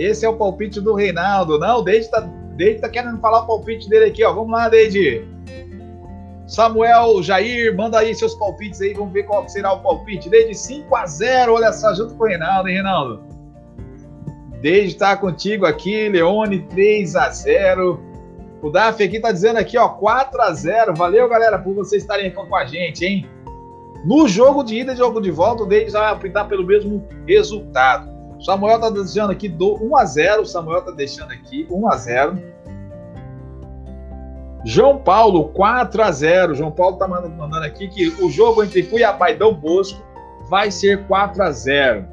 Esse 0.00 0.24
é 0.24 0.28
o 0.30 0.34
palpite 0.34 0.80
do 0.80 0.94
Reinaldo. 0.94 1.58
Não, 1.58 1.80
o 1.80 1.82
Deide 1.82 2.10
tá, 2.10 2.20
Deide 2.56 2.80
tá 2.80 2.88
querendo 2.88 3.20
falar 3.20 3.40
o 3.42 3.46
palpite 3.46 3.86
dele 3.86 4.06
aqui, 4.06 4.24
ó. 4.24 4.32
Vamos 4.32 4.50
lá, 4.50 4.66
Deide. 4.66 5.28
Samuel, 6.46 7.22
Jair, 7.22 7.76
manda 7.76 7.98
aí 7.98 8.14
seus 8.14 8.34
palpites 8.34 8.80
aí, 8.80 8.94
vamos 8.94 9.12
ver 9.12 9.24
qual 9.24 9.46
será 9.46 9.74
o 9.74 9.82
palpite. 9.82 10.30
Desde 10.30 10.54
5 10.54 10.96
a 10.96 11.04
0 11.04 11.52
olha 11.52 11.70
só, 11.70 11.94
junto 11.94 12.14
com 12.14 12.24
o 12.24 12.26
Reinaldo, 12.26 12.70
hein, 12.70 12.76
Reinaldo? 12.76 13.22
Desde 14.62 14.96
tá 14.96 15.14
contigo 15.18 15.66
aqui, 15.66 16.08
Leone, 16.08 16.60
3 16.60 17.14
a 17.16 17.28
0 17.28 18.00
O 18.62 18.70
Daf 18.70 19.02
aqui 19.02 19.20
tá 19.20 19.30
dizendo 19.30 19.58
aqui, 19.58 19.76
ó, 19.76 19.90
4 19.90 20.40
a 20.40 20.52
0 20.52 20.94
Valeu, 20.94 21.28
galera, 21.28 21.58
por 21.58 21.74
vocês 21.74 22.02
estarem 22.02 22.28
aqui 22.28 22.36
com 22.36 22.56
a 22.56 22.64
gente, 22.64 23.04
hein? 23.04 23.28
No 24.06 24.26
jogo 24.26 24.62
de 24.62 24.76
ida 24.76 24.94
e 24.94 24.96
jogo 24.96 25.20
de 25.20 25.30
volta, 25.30 25.62
o 25.62 25.66
David 25.66 25.92
vai 25.92 26.14
optar 26.14 26.46
pelo 26.46 26.64
mesmo 26.64 27.06
resultado. 27.28 28.19
Samuel 28.40 28.80
tá 28.80 28.90
deixando 28.90 29.30
aqui 29.30 29.48
do 29.48 29.74
1 29.82 29.96
a 29.96 30.04
0. 30.04 30.46
Samuel 30.46 30.82
tá 30.82 30.90
deixando 30.90 31.32
aqui 31.32 31.66
1 31.70 31.88
a 31.88 31.96
0. 31.96 32.42
João 34.64 34.98
Paulo 34.98 35.48
4 35.48 36.02
a 36.02 36.10
0. 36.10 36.54
João 36.54 36.70
Paulo 36.70 36.96
tá 36.96 37.06
mandando 37.06 37.64
aqui 37.64 37.88
que 37.88 38.08
o 38.22 38.30
jogo 38.30 38.62
entre 38.62 38.82
Cuiabá 38.82 39.30
e 39.30 39.36
Dom 39.36 39.54
Bosco 39.54 40.02
vai 40.48 40.70
ser 40.70 41.06
4 41.06 41.42
a 41.42 41.50
0. 41.50 42.06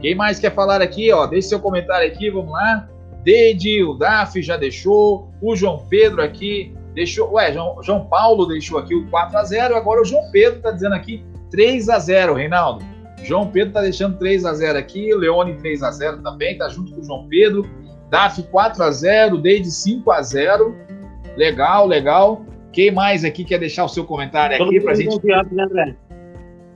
Quem 0.00 0.14
mais 0.14 0.38
quer 0.38 0.54
falar 0.54 0.80
aqui, 0.80 1.12
ó? 1.12 1.26
Deixe 1.26 1.48
seu 1.48 1.60
comentário 1.60 2.06
aqui, 2.06 2.30
vamos 2.30 2.52
lá. 2.52 2.88
Deide, 3.22 3.84
o 3.84 3.94
Daf 3.94 4.40
já 4.40 4.56
deixou, 4.56 5.28
o 5.42 5.54
João 5.54 5.84
Pedro 5.90 6.22
aqui 6.22 6.74
deixou, 6.94 7.32
ué, 7.32 7.52
João, 7.52 7.82
João 7.82 8.06
Paulo 8.06 8.46
deixou 8.46 8.78
aqui 8.78 8.94
o 8.94 9.06
4 9.10 9.36
a 9.36 9.44
0, 9.44 9.76
agora 9.76 10.00
o 10.00 10.04
João 10.04 10.30
Pedro 10.32 10.60
tá 10.60 10.70
dizendo 10.70 10.94
aqui 10.94 11.22
3 11.50 11.90
a 11.90 11.98
0, 11.98 12.32
Reinaldo. 12.32 12.82
João 13.24 13.48
Pedro 13.48 13.74
tá 13.74 13.82
deixando 13.82 14.18
3 14.18 14.44
a 14.44 14.54
0 14.54 14.78
aqui, 14.78 15.14
Leone 15.14 15.54
3 15.56 15.82
a 15.82 15.90
0 15.90 16.22
também, 16.22 16.56
tá 16.56 16.68
junto 16.68 16.92
com 16.92 17.00
o 17.00 17.04
João 17.04 17.26
Pedro. 17.28 17.68
Daf 18.08 18.42
4 18.42 18.82
a 18.82 18.90
0, 18.90 19.38
Deide 19.38 19.70
5 19.70 20.10
a 20.10 20.20
0. 20.22 20.76
Legal, 21.36 21.86
legal. 21.86 22.44
Quem 22.72 22.90
mais 22.90 23.24
aqui 23.24 23.44
quer 23.44 23.58
deixar 23.58 23.84
o 23.84 23.88
seu 23.88 24.04
comentário 24.04 24.56
Todo 24.58 24.68
aqui 24.68 24.80
pra 24.80 24.94
gente? 24.94 25.14
Confiante, 25.14 25.54
né, 25.54 25.64
André? 25.64 25.96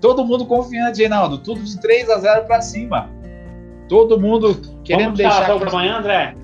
Todo 0.01 0.25
mundo 0.25 0.47
confiante, 0.47 1.01
Reinaldo. 1.01 1.39
Tudo 1.39 1.61
de 1.63 1.81
3 1.81 2.11
a 2.11 2.19
0 2.19 2.47
para 2.47 2.61
cima. 2.61 3.09
Todo 3.89 4.21
mundo 4.21 4.61
querendo 4.85 5.17
Vamos 5.17 5.19
deixar. 5.19 5.59
para 5.59 5.69
amanhã, 5.71 5.99
André? 5.99 6.35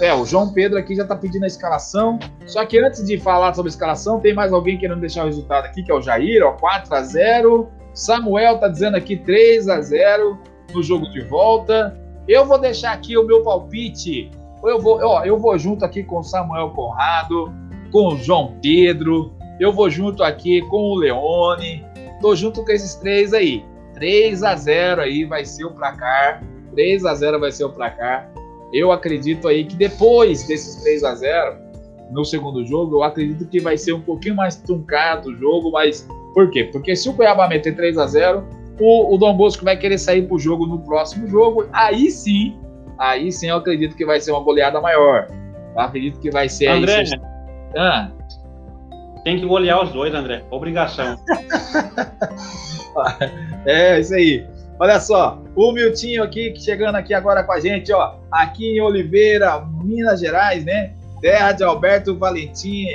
É, 0.00 0.14
o 0.14 0.24
João 0.24 0.52
Pedro 0.52 0.78
aqui 0.78 0.94
já 0.94 1.02
está 1.02 1.16
pedindo 1.16 1.44
a 1.44 1.46
escalação. 1.46 2.18
Só 2.46 2.64
que 2.64 2.78
antes 2.78 3.04
de 3.04 3.18
falar 3.18 3.54
sobre 3.54 3.70
a 3.70 3.72
escalação, 3.72 4.20
tem 4.20 4.34
mais 4.34 4.52
alguém 4.52 4.78
querendo 4.78 5.00
deixar 5.00 5.24
o 5.24 5.26
resultado 5.26 5.64
aqui, 5.64 5.82
que 5.82 5.90
é 5.90 5.94
o 5.94 6.00
Jair, 6.00 6.44
ó, 6.44 6.52
4 6.52 6.94
a 6.94 7.02
0 7.02 7.68
Samuel 7.94 8.58
tá 8.58 8.68
dizendo 8.68 8.96
aqui 8.96 9.16
3 9.16 9.68
a 9.68 9.80
0 9.80 10.38
no 10.72 10.82
jogo 10.82 11.08
de 11.10 11.20
volta. 11.20 11.98
Eu 12.28 12.44
vou 12.44 12.58
deixar 12.58 12.92
aqui 12.92 13.16
o 13.16 13.24
meu 13.24 13.42
palpite. 13.42 14.30
Eu 14.64 14.80
vou, 14.80 15.00
ó, 15.02 15.24
eu 15.24 15.38
vou 15.38 15.58
junto 15.58 15.84
aqui 15.84 16.02
com 16.02 16.22
Samuel 16.22 16.70
Conrado, 16.70 17.52
com 17.90 18.08
o 18.08 18.16
João 18.16 18.54
Pedro, 18.62 19.32
eu 19.58 19.72
vou 19.72 19.90
junto 19.90 20.22
aqui 20.22 20.62
com 20.62 20.76
o 20.76 20.94
Leone, 20.94 21.84
tô 22.20 22.34
junto 22.34 22.64
com 22.64 22.70
esses 22.72 22.94
três 22.94 23.34
aí. 23.34 23.64
3 23.94 24.42
a 24.42 24.56
0 24.56 25.02
aí 25.02 25.24
vai 25.24 25.44
ser 25.44 25.64
o 25.64 25.70
placar. 25.72 26.42
3 26.72 27.04
a 27.04 27.14
0 27.14 27.40
vai 27.40 27.52
ser 27.52 27.64
o 27.64 27.70
placar. 27.70 28.32
Eu 28.72 28.90
acredito 28.90 29.48
aí 29.48 29.64
que 29.64 29.76
depois 29.76 30.46
desses 30.46 30.82
3 30.82 31.04
a 31.04 31.14
0 31.14 31.56
no 32.10 32.24
segundo 32.24 32.64
jogo, 32.64 32.96
eu 32.96 33.02
acredito 33.02 33.46
que 33.46 33.60
vai 33.60 33.76
ser 33.76 33.92
um 33.92 34.00
pouquinho 34.00 34.34
mais 34.34 34.56
truncado 34.56 35.28
o 35.28 35.36
jogo, 35.36 35.70
mas 35.70 36.08
por 36.34 36.50
quê? 36.50 36.64
Porque 36.64 36.94
se 36.94 37.08
o 37.08 37.12
Cuiabá 37.12 37.48
meter 37.48 37.74
3 37.74 37.98
a 37.98 38.06
0 38.06 38.46
o, 38.80 39.14
o 39.14 39.18
Dom 39.18 39.36
Bosco 39.36 39.64
vai 39.64 39.76
querer 39.76 39.98
sair 39.98 40.26
pro 40.26 40.38
jogo 40.38 40.66
no 40.66 40.80
próximo 40.80 41.26
jogo, 41.26 41.68
aí 41.72 42.10
sim, 42.10 42.58
aí 42.98 43.30
sim 43.30 43.48
eu 43.48 43.56
acredito 43.56 43.94
que 43.94 44.06
vai 44.06 44.20
ser 44.20 44.32
uma 44.32 44.40
goleada 44.40 44.80
maior. 44.80 45.28
Eu 45.74 45.80
acredito 45.80 46.18
que 46.18 46.30
vai 46.30 46.48
ser 46.48 46.68
André, 46.68 47.00
aí. 47.00 47.20
Ah. 47.76 48.10
Tem 49.22 49.38
que 49.38 49.46
golear 49.46 49.84
os 49.84 49.92
dois, 49.92 50.14
André. 50.14 50.42
Obrigação. 50.50 51.18
é, 53.66 54.00
isso 54.00 54.14
aí. 54.14 54.46
Olha 54.78 54.98
só, 54.98 55.42
o 55.54 55.72
Miltinho 55.72 56.22
aqui, 56.22 56.54
chegando 56.56 56.96
aqui 56.96 57.12
agora 57.12 57.44
com 57.44 57.52
a 57.52 57.60
gente, 57.60 57.92
ó. 57.92 58.14
Aqui 58.32 58.76
em 58.76 58.80
Oliveira, 58.80 59.60
Minas 59.84 60.20
Gerais, 60.20 60.64
né? 60.64 60.94
Terra 61.20 61.52
de 61.52 61.62
Alberto 61.62 62.16
Valentim. 62.16 62.86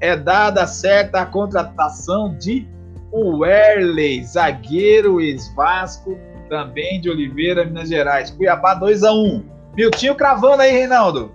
É 0.00 0.16
dada 0.16 0.66
certa 0.66 1.22
a 1.22 1.26
contratação 1.26 2.36
de 2.36 2.66
Werley, 3.12 4.24
zagueiro 4.24 5.20
ex-Vasco, 5.20 6.18
também 6.48 7.00
de 7.00 7.10
Oliveira, 7.10 7.64
Minas 7.64 7.88
Gerais. 7.88 8.30
Cuiabá 8.30 8.74
2 8.74 9.04
a 9.04 9.12
1 9.12 9.44
Miltinho 9.76 10.14
cravando 10.14 10.62
aí, 10.62 10.72
Reinaldo. 10.72 11.32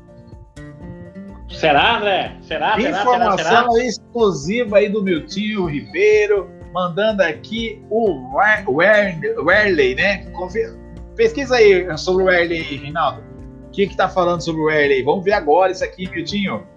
Será, 1.49 1.97
André? 1.97 2.35
Será? 2.41 2.79
Informação 2.79 3.37
será, 3.37 3.61
será, 3.61 3.71
será? 3.71 3.85
exclusiva 3.85 4.77
aí 4.77 4.89
do 4.89 5.03
Miltinho 5.03 5.65
Ribeiro, 5.65 6.49
mandando 6.73 7.21
aqui 7.21 7.81
o 7.89 8.35
Werley, 8.35 9.95
né? 9.95 10.25
Pesquisa 11.15 11.55
aí 11.55 11.97
sobre 11.97 12.23
o 12.23 12.27
Werley, 12.27 12.61
Reinaldo. 12.61 13.21
O 13.67 13.71
que 13.71 13.87
que 13.87 13.95
tá 13.95 14.09
falando 14.09 14.41
sobre 14.41 14.61
o 14.61 14.65
Werley? 14.65 15.03
Vamos 15.03 15.23
ver 15.23 15.33
agora 15.33 15.71
isso 15.71 15.83
aqui, 15.83 16.09
Miltinho. 16.09 16.67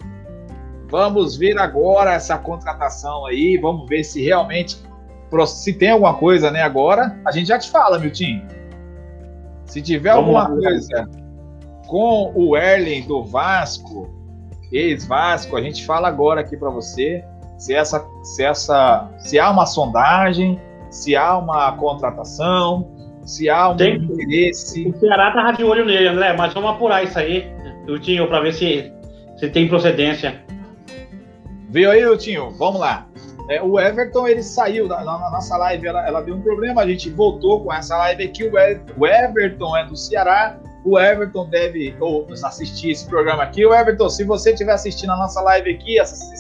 Vamos 0.89 1.37
ver 1.37 1.59
agora 1.59 2.13
essa 2.13 2.39
contratação 2.39 3.27
aí, 3.27 3.57
vamos 3.57 3.89
ver 3.89 4.05
se 4.05 4.23
realmente 4.23 4.77
se 5.47 5.73
tem 5.73 5.91
alguma 5.91 6.15
coisa, 6.15 6.51
né, 6.51 6.63
agora, 6.63 7.19
a 7.25 7.33
gente 7.33 7.49
já 7.49 7.59
te 7.59 7.69
fala, 7.69 7.99
Miltinho. 7.99 8.47
Se 9.65 9.83
tiver 9.83 10.15
vamos 10.15 10.37
alguma 10.37 10.49
lá, 10.49 10.49
coisa 10.49 11.09
com 11.87 12.33
o 12.35 12.57
Erlen 12.57 13.03
do 13.07 13.25
Vasco, 13.25 14.09
ex-Vasco, 14.73 15.57
a 15.57 15.61
gente 15.61 15.85
fala 15.85 16.09
agora 16.09 16.41
aqui 16.41 16.57
para 16.57 16.71
você 16.71 17.25
se 17.59 17.75
essa, 17.75 18.05
se 18.23 18.45
essa, 18.45 19.09
se 19.19 19.39
há 19.39 19.51
uma 19.51 19.67
sondagem, 19.67 20.61
se 20.91 21.17
há 21.17 21.37
uma 21.39 21.73
contratação, 21.73 22.91
se 23.25 23.49
há 23.49 23.71
um 23.71 23.77
Tem, 23.77 23.97
interesse. 23.97 24.89
O 24.89 24.99
Ceará 24.99 25.33
tá 25.33 25.53
de 25.53 25.65
olho 25.65 25.85
nele, 25.85 26.09
André, 26.09 26.35
mas 26.37 26.53
vamos 26.53 26.71
apurar 26.71 27.03
isso 27.03 27.19
aí, 27.19 27.47
Lutinho, 27.87 28.27
para 28.29 28.41
ver 28.41 28.53
se, 28.53 28.93
se 29.37 29.49
tem 29.49 29.69
procedência. 29.69 30.46
Veio 31.69 31.91
aí, 31.91 32.05
Lutinho? 32.05 32.51
Vamos 32.53 32.81
lá. 32.81 33.07
É, 33.49 33.63
o 33.63 33.79
Everton 33.79 34.27
ele 34.27 34.43
saiu 34.43 34.89
na, 34.89 35.05
na 35.05 35.31
nossa 35.31 35.57
live, 35.57 35.87
ela, 35.87 36.05
ela, 36.07 36.21
deu 36.21 36.35
um 36.35 36.41
problema, 36.41 36.83
a 36.83 36.87
gente 36.87 37.11
voltou 37.11 37.63
com 37.63 37.73
essa 37.73 37.97
live 37.97 38.25
aqui. 38.25 38.45
O, 38.45 38.53
o 38.99 39.07
Everton 39.07 39.77
é 39.77 39.85
do 39.85 39.97
Ceará, 39.97 40.59
o 40.85 40.99
Everton 40.99 41.49
deve 41.49 41.95
ou, 42.01 42.27
assistir 42.45 42.91
esse 42.91 43.07
programa 43.07 43.45
aqui. 43.45 43.65
O 43.65 43.75
Everton, 43.75 44.09
se 44.09 44.25
você 44.25 44.53
estiver 44.53 44.73
assistindo 44.73 45.11
a 45.11 45.17
nossa 45.17 45.41
live 45.43 45.71
aqui, 45.75 45.99
essa, 45.99 46.35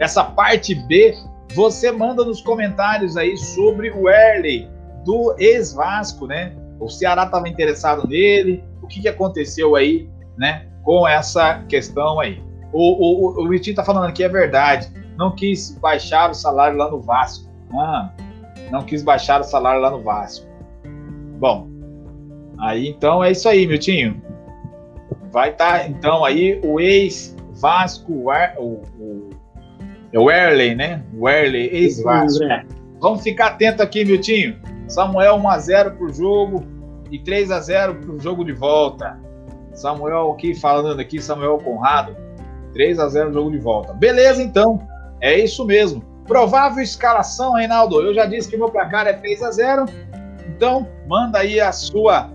essa 0.00 0.24
parte 0.24 0.74
B, 0.74 1.14
você 1.54 1.90
manda 1.90 2.24
nos 2.24 2.40
comentários 2.40 3.16
aí 3.16 3.36
sobre 3.36 3.90
o 3.90 4.08
Erley 4.08 4.70
do 5.04 5.34
ex-Vasco, 5.38 6.26
né? 6.26 6.54
O 6.80 6.88
Ceará 6.88 7.24
estava 7.24 7.48
interessado 7.48 8.06
nele, 8.08 8.64
o 8.82 8.86
que, 8.86 9.00
que 9.02 9.08
aconteceu 9.08 9.76
aí, 9.76 10.08
né? 10.36 10.66
Com 10.82 11.06
essa 11.06 11.62
questão 11.68 12.20
aí. 12.20 12.42
O, 12.72 13.38
o, 13.38 13.44
o 13.44 13.48
Vitinho 13.48 13.76
tá 13.76 13.84
falando 13.84 14.06
aqui, 14.06 14.24
é 14.24 14.28
verdade. 14.28 14.88
Não 15.16 15.34
quis 15.34 15.76
baixar 15.78 16.30
o 16.30 16.34
salário 16.34 16.76
lá 16.76 16.90
no 16.90 17.00
Vasco. 17.00 17.50
Ah, 17.74 18.10
não 18.70 18.82
quis 18.82 19.02
baixar 19.02 19.40
o 19.40 19.44
salário 19.44 19.80
lá 19.80 19.90
no 19.90 20.00
Vasco. 20.00 20.46
Bom, 21.38 21.72
Aí 22.62 22.88
então 22.88 23.24
é 23.24 23.32
isso 23.32 23.48
aí, 23.48 23.66
Miltinho. 23.66 24.22
Vai 25.32 25.50
estar 25.50 25.80
tá, 25.80 25.88
então 25.88 26.24
aí 26.24 26.60
o 26.62 26.78
ex-Vasco, 26.78 28.12
o, 28.12 28.30
o, 28.98 29.30
é 30.12 30.18
o 30.18 30.24
Werley, 30.24 30.74
né? 30.76 31.02
Werley, 31.12 31.68
ex-Vasco. 31.72 32.44
Vamos 33.00 33.22
ficar 33.22 33.48
atento 33.48 33.82
aqui, 33.82 34.04
Miltinho. 34.04 34.60
Samuel 34.86 35.38
1x0 35.38 35.96
pro 35.96 36.12
jogo 36.12 36.64
e 37.10 37.18
3x0 37.18 38.00
pro 38.00 38.20
jogo 38.20 38.44
de 38.44 38.52
volta. 38.52 39.18
Samuel 39.74 40.30
aqui 40.30 40.54
falando 40.54 41.00
aqui, 41.00 41.20
Samuel 41.20 41.58
Conrado. 41.58 42.16
3x0 42.72 43.26
no 43.26 43.32
jogo 43.32 43.50
de 43.50 43.58
volta. 43.58 43.92
Beleza, 43.92 44.42
então. 44.42 44.86
É 45.20 45.38
isso 45.38 45.64
mesmo. 45.64 46.02
Provável 46.26 46.82
escalação, 46.82 47.54
Reinaldo. 47.54 48.00
Eu 48.00 48.14
já 48.14 48.26
disse 48.26 48.48
que 48.48 48.56
meu 48.56 48.70
placar 48.70 49.06
é 49.06 49.12
3x0. 49.12 49.88
Então, 50.48 50.88
manda 51.06 51.38
aí 51.38 51.60
a 51.60 51.72
sua 51.72 52.30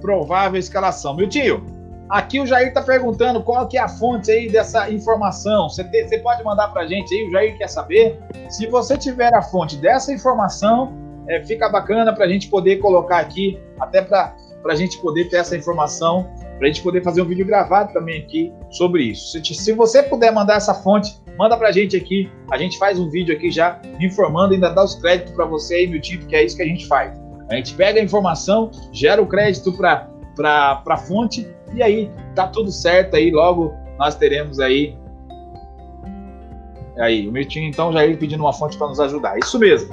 provável 0.00 0.58
escalação. 0.58 1.14
Meu 1.14 1.28
tio, 1.28 1.64
aqui 2.08 2.40
o 2.40 2.46
Jair 2.46 2.68
está 2.68 2.82
perguntando 2.82 3.42
qual 3.42 3.66
que 3.66 3.78
é 3.78 3.80
a 3.80 3.88
fonte 3.88 4.30
aí 4.30 4.50
dessa 4.50 4.90
informação. 4.90 5.68
Você, 5.68 5.84
pode 6.18 6.44
mandar 6.44 6.68
para 6.68 6.82
a 6.82 6.86
gente 6.86 7.14
aí, 7.14 7.28
o 7.28 7.30
Jair 7.30 7.56
quer 7.56 7.68
saber. 7.68 8.18
Se 8.50 8.66
você 8.66 8.98
tiver 8.98 9.32
a 9.34 9.40
fonte 9.40 9.76
dessa 9.76 10.12
informação, 10.12 10.92
é, 11.28 11.42
fica 11.44 11.68
bacana 11.68 12.12
para 12.12 12.24
a 12.24 12.28
gente 12.28 12.48
poder 12.48 12.76
colocar 12.76 13.18
aqui, 13.18 13.58
até 13.80 14.02
para 14.02 14.34
a 14.66 14.74
gente 14.74 14.98
poder 14.98 15.28
ter 15.28 15.36
essa 15.36 15.56
informação, 15.56 16.28
para 16.62 16.68
a 16.68 16.72
gente 16.72 16.82
poder 16.84 17.02
fazer 17.02 17.20
um 17.22 17.24
vídeo 17.24 17.44
gravado 17.44 17.92
também 17.92 18.22
aqui 18.22 18.52
sobre 18.70 19.02
isso. 19.02 19.32
Se, 19.32 19.52
se 19.52 19.72
você 19.72 20.00
puder 20.00 20.32
mandar 20.32 20.58
essa 20.58 20.72
fonte, 20.72 21.12
manda 21.36 21.56
para 21.56 21.70
a 21.70 21.72
gente 21.72 21.96
aqui. 21.96 22.30
A 22.52 22.56
gente 22.56 22.78
faz 22.78 23.00
um 23.00 23.10
vídeo 23.10 23.34
aqui 23.34 23.50
já 23.50 23.82
informando, 23.98 24.54
ainda 24.54 24.70
dá 24.70 24.84
os 24.84 24.94
créditos 24.94 25.34
para 25.34 25.44
você 25.44 25.74
aí, 25.74 25.88
meu 25.88 26.00
tio, 26.00 26.20
que 26.20 26.36
é 26.36 26.44
isso 26.44 26.54
que 26.54 26.62
a 26.62 26.66
gente 26.66 26.86
faz. 26.86 27.20
A 27.50 27.56
gente 27.56 27.74
pega 27.74 27.98
a 27.98 28.04
informação, 28.04 28.70
gera 28.92 29.20
o 29.20 29.26
crédito 29.26 29.76
para 29.76 30.06
a 30.86 30.96
fonte 30.98 31.52
e 31.74 31.82
aí 31.82 32.08
tá 32.36 32.46
tudo 32.46 32.70
certo 32.70 33.16
aí. 33.16 33.32
Logo 33.32 33.74
nós 33.98 34.14
teremos 34.14 34.60
aí. 34.60 34.96
Aí, 36.96 37.26
o 37.26 37.32
Miltinho 37.32 37.68
então 37.68 37.92
já 37.92 38.06
ia 38.06 38.16
pedindo 38.16 38.44
uma 38.44 38.52
fonte 38.52 38.78
para 38.78 38.86
nos 38.86 39.00
ajudar. 39.00 39.36
Isso 39.36 39.58
mesmo. 39.58 39.92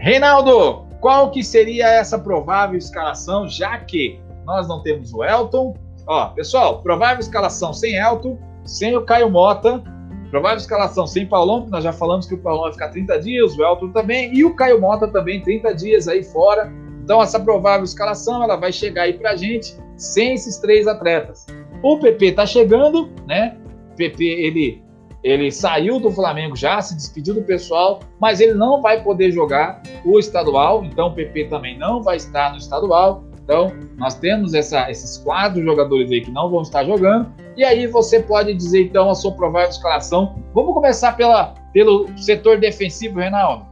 Reinaldo, 0.00 0.84
qual 1.00 1.30
que 1.30 1.44
seria 1.44 1.86
essa 1.86 2.18
provável 2.18 2.76
escalação, 2.76 3.48
já 3.48 3.78
que 3.78 4.18
nós 4.44 4.66
não 4.66 4.82
temos 4.82 5.14
o 5.14 5.22
Elton? 5.22 5.76
Ó, 6.08 6.28
pessoal, 6.28 6.80
provável 6.80 7.20
escalação 7.20 7.70
sem 7.74 7.94
Elton, 7.96 8.38
sem 8.64 8.96
o 8.96 9.04
Caio 9.04 9.28
Mota, 9.28 9.84
provável 10.30 10.56
escalação 10.56 11.06
sem 11.06 11.26
Paulão, 11.26 11.66
nós 11.68 11.84
já 11.84 11.92
falamos 11.92 12.26
que 12.26 12.32
o 12.32 12.38
Paulão 12.38 12.62
vai 12.62 12.72
ficar 12.72 12.88
30 12.88 13.20
dias, 13.20 13.58
o 13.58 13.62
Elton 13.62 13.90
também, 13.90 14.34
e 14.34 14.42
o 14.42 14.56
Caio 14.56 14.80
Mota 14.80 15.06
também 15.06 15.42
30 15.42 15.74
dias 15.74 16.08
aí 16.08 16.24
fora 16.24 16.72
Então, 17.04 17.22
essa 17.22 17.38
provável 17.38 17.84
escalação 17.84 18.42
ela 18.42 18.56
vai 18.56 18.72
chegar 18.72 19.02
aí 19.02 19.12
para 19.12 19.32
a 19.32 19.36
gente 19.36 19.76
sem 19.98 20.32
esses 20.32 20.56
três 20.56 20.86
atletas. 20.86 21.46
O 21.82 21.98
PP 21.98 22.26
está 22.26 22.46
chegando, 22.46 23.10
né? 23.26 23.58
O 23.92 23.96
PP 23.96 24.24
ele, 24.24 24.82
ele 25.22 25.50
saiu 25.50 26.00
do 26.00 26.10
Flamengo 26.10 26.56
já, 26.56 26.80
se 26.80 26.96
despediu 26.96 27.34
do 27.34 27.42
pessoal, 27.42 28.00
mas 28.18 28.40
ele 28.40 28.54
não 28.54 28.80
vai 28.80 29.02
poder 29.02 29.30
jogar 29.30 29.82
o 30.06 30.18
estadual, 30.18 30.84
então 30.84 31.08
o 31.08 31.14
PP 31.14 31.48
também 31.48 31.78
não 31.78 32.02
vai 32.02 32.16
estar 32.16 32.50
no 32.50 32.56
estadual. 32.56 33.27
Então, 33.48 33.72
nós 33.96 34.14
temos 34.14 34.52
essa, 34.52 34.90
esses 34.90 35.16
quatro 35.16 35.62
jogadores 35.64 36.12
aí 36.12 36.20
que 36.20 36.30
não 36.30 36.50
vão 36.50 36.60
estar 36.60 36.84
jogando. 36.84 37.32
E 37.56 37.64
aí 37.64 37.86
você 37.86 38.20
pode 38.20 38.52
dizer, 38.52 38.82
então, 38.82 39.08
a 39.08 39.14
sua 39.14 39.32
provável 39.32 39.70
escalação. 39.70 40.36
Vamos 40.52 40.74
começar 40.74 41.16
pela, 41.16 41.54
pelo 41.72 42.06
setor 42.18 42.58
defensivo, 42.58 43.18
Reinaldo. 43.18 43.64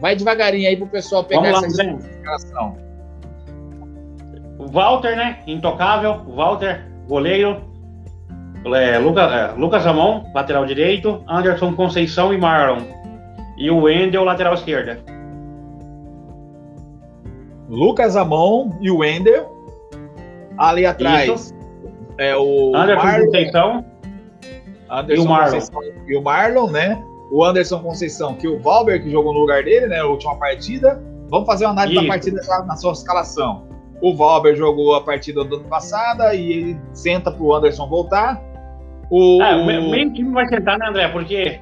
Vai 0.00 0.14
devagarinho 0.14 0.68
aí 0.68 0.76
para 0.76 0.86
o 0.86 0.88
pessoal 0.88 1.24
pegar 1.24 1.50
lá, 1.50 1.66
essa 1.66 1.66
escalação. 1.66 2.76
Walter, 4.70 5.16
né? 5.16 5.40
Intocável. 5.48 6.22
Walter, 6.28 6.86
goleiro. 7.08 7.60
É, 8.66 8.98
Lucas, 8.98 9.32
é, 9.32 9.46
Lucas 9.58 9.84
Amon, 9.84 10.30
lateral 10.32 10.64
direito. 10.64 11.24
Anderson 11.28 11.74
Conceição 11.74 12.32
e 12.32 12.38
Marlon. 12.38 12.82
E 13.58 13.68
o 13.68 13.82
Wendel, 13.82 14.22
lateral 14.22 14.54
esquerda. 14.54 15.00
Lucas 17.74 18.16
Amon 18.16 18.70
e 18.80 18.90
o 18.90 18.98
Wender. 18.98 19.46
Ali 20.56 20.86
atrás 20.86 21.28
Isso. 21.28 21.54
é 22.16 22.36
o 22.36 22.74
Anderson 22.76 23.02
Marlon, 23.02 23.26
Conceição 23.26 23.84
Anderson 24.88 25.22
e 25.22 25.26
o 25.26 25.28
Marlon. 25.28 25.50
Conceição, 25.50 25.82
e 26.06 26.16
o 26.16 26.22
Marlon, 26.22 26.70
né? 26.70 27.04
O 27.32 27.44
Anderson 27.44 27.80
Conceição, 27.80 28.34
que 28.34 28.46
o 28.46 28.60
Valber 28.60 29.02
que 29.02 29.10
jogou 29.10 29.32
no 29.32 29.40
lugar 29.40 29.64
dele, 29.64 29.88
né? 29.88 29.98
A 29.98 30.06
última 30.06 30.36
partida. 30.36 31.02
Vamos 31.28 31.46
fazer 31.46 31.64
uma 31.64 31.72
análise 31.72 31.96
Isso. 31.96 32.06
da 32.06 32.08
partida 32.08 32.64
na 32.64 32.76
sua 32.76 32.92
escalação. 32.92 33.66
O 34.00 34.14
Valber 34.14 34.54
jogou 34.54 34.94
a 34.94 35.00
partida 35.00 35.42
do 35.42 35.56
ano 35.56 35.64
passado 35.64 36.22
e 36.34 36.52
ele 36.52 36.80
senta 36.92 37.32
para 37.32 37.42
o 37.42 37.52
Anderson 37.52 37.88
voltar. 37.88 38.40
O, 39.10 39.42
é, 39.42 39.56
o 39.56 39.90
meio 39.90 40.12
time 40.12 40.32
vai 40.32 40.46
sentar, 40.46 40.78
né, 40.78 40.86
André? 40.88 41.08
Porque. 41.08 41.60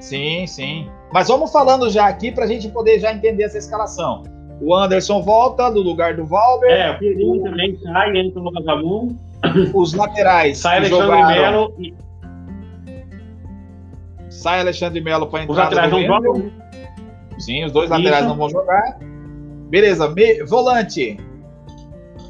Sim, 0.00 0.46
sim. 0.48 0.90
Mas 1.12 1.28
vamos 1.28 1.52
falando 1.52 1.88
já 1.90 2.08
aqui 2.08 2.32
para 2.32 2.44
a 2.44 2.48
gente 2.48 2.68
poder 2.68 2.98
já 2.98 3.12
entender 3.12 3.44
essa 3.44 3.58
escalação. 3.58 4.24
O 4.62 4.72
Anderson 4.72 5.20
volta 5.22 5.68
no 5.70 5.80
lugar 5.80 6.14
do 6.14 6.24
Valber. 6.24 6.70
É, 6.70 6.92
o 6.92 6.98
Pedrinho 6.98 7.42
também 7.42 7.76
sai, 7.82 8.16
entra 8.16 8.40
no 8.40 8.52
Vagabundo. 8.52 9.18
Os 9.74 9.92
laterais. 9.92 10.58
Sai 10.58 10.78
Alexandre. 10.78 11.26
Melo. 11.26 11.74
E... 11.80 11.94
Sai 14.30 14.60
Alexandre 14.60 15.00
Melo 15.00 15.26
para 15.26 15.42
entrar. 15.42 15.52
Os 15.52 15.58
laterais 15.58 15.90
não 15.90 16.02
jogam? 16.06 16.50
Sim, 17.38 17.64
os 17.64 17.72
dois 17.72 17.90
laterais 17.90 18.20
Isso. 18.20 18.28
não 18.28 18.36
vão 18.36 18.48
jogar. 18.50 18.98
Beleza, 19.68 20.08
me... 20.08 20.44
volante. 20.44 21.18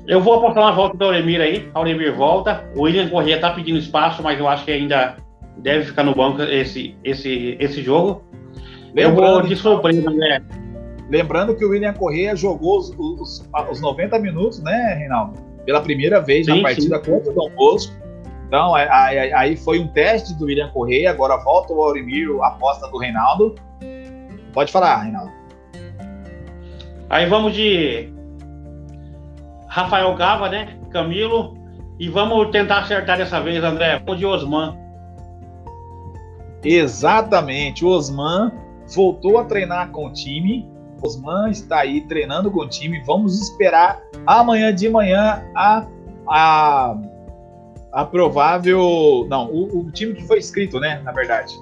Eu 0.09 0.23
vou 0.23 0.35
apostar 0.35 0.65
na 0.65 0.73
volta 0.73 0.97
do 0.97 1.05
Auremir 1.05 1.39
aí. 1.39 1.69
Auremir 1.75 2.15
volta. 2.15 2.65
O 2.75 2.85
William 2.85 3.11
Corrêa 3.11 3.39
tá 3.39 3.51
pedindo 3.51 3.79
espaço, 3.79 4.23
mas 4.23 4.39
eu 4.39 4.49
acho 4.49 4.65
que 4.65 4.73
ainda 4.73 5.17
deve 5.59 5.85
ficar 5.85 6.03
no 6.03 6.15
banco 6.15 6.41
esse, 6.43 6.97
esse, 7.05 7.59
esse 7.61 7.83
jogo. 7.83 8.23
Lembrando, 8.95 9.23
eu 9.23 9.33
vou 9.35 9.43
de 9.43 9.55
surpresa, 9.55 10.11
né? 10.11 10.43
Lembrando 11.13 11.55
que 11.55 11.63
o 11.63 11.69
William 11.69 11.93
Correia 11.93 12.35
jogou 12.35 12.79
os, 12.79 12.89
os, 12.99 13.47
os 13.71 13.81
90 13.83 14.19
minutos, 14.19 14.63
né, 14.63 14.95
Reinaldo? 14.99 15.39
Pela 15.67 15.83
primeira 15.83 16.23
vez 16.23 16.47
sim, 16.47 16.57
na 16.57 16.63
partida 16.63 16.97
sim. 17.05 17.11
contra 17.11 17.31
o 17.31 17.35
Dom 17.35 17.51
Bosco. 17.55 17.93
Então, 18.47 18.75
aí, 18.75 19.31
aí, 19.35 19.55
foi 19.55 19.79
um 19.79 19.89
teste 19.89 20.33
do 20.39 20.47
William 20.47 20.71
Correia, 20.71 21.11
agora 21.11 21.37
volta 21.37 21.71
o 21.75 21.83
Aurimiro, 21.83 22.43
aposta 22.43 22.89
do 22.89 22.97
Reinaldo. 22.97 23.55
Pode 24.55 24.73
falar, 24.73 25.03
Reinaldo. 25.03 25.31
Aí 27.11 27.27
vamos 27.27 27.53
de 27.53 28.11
Rafael 29.69 30.15
Gava, 30.15 30.49
né? 30.49 30.79
Camilo. 30.91 31.59
E 32.01 32.09
vamos 32.09 32.51
tentar 32.51 32.79
acertar 32.79 33.19
dessa 33.19 33.39
vez, 33.39 33.63
André. 33.63 33.99
Vamos 33.99 34.19
de 34.19 34.25
Osman. 34.25 34.79
Exatamente. 36.65 37.85
O 37.85 37.89
Osman 37.89 38.51
voltou 38.95 39.37
a 39.37 39.45
treinar 39.45 39.91
com 39.91 40.07
o 40.07 40.13
time. 40.13 40.72
Osman 41.05 41.51
está 41.51 41.81
aí 41.81 42.01
treinando 42.03 42.51
com 42.51 42.61
o 42.61 42.69
time. 42.69 43.03
Vamos 43.05 43.41
esperar 43.41 44.01
amanhã 44.27 44.75
de 44.75 44.89
manhã 44.89 45.43
a, 45.55 45.87
a, 46.29 46.97
a 47.93 48.05
provável. 48.05 49.27
Não, 49.29 49.51
o, 49.51 49.81
o 49.81 49.91
time 49.91 50.15
que 50.15 50.27
foi 50.27 50.39
escrito, 50.39 50.79
né? 50.79 51.01
Na 51.05 51.13
verdade. 51.13 51.55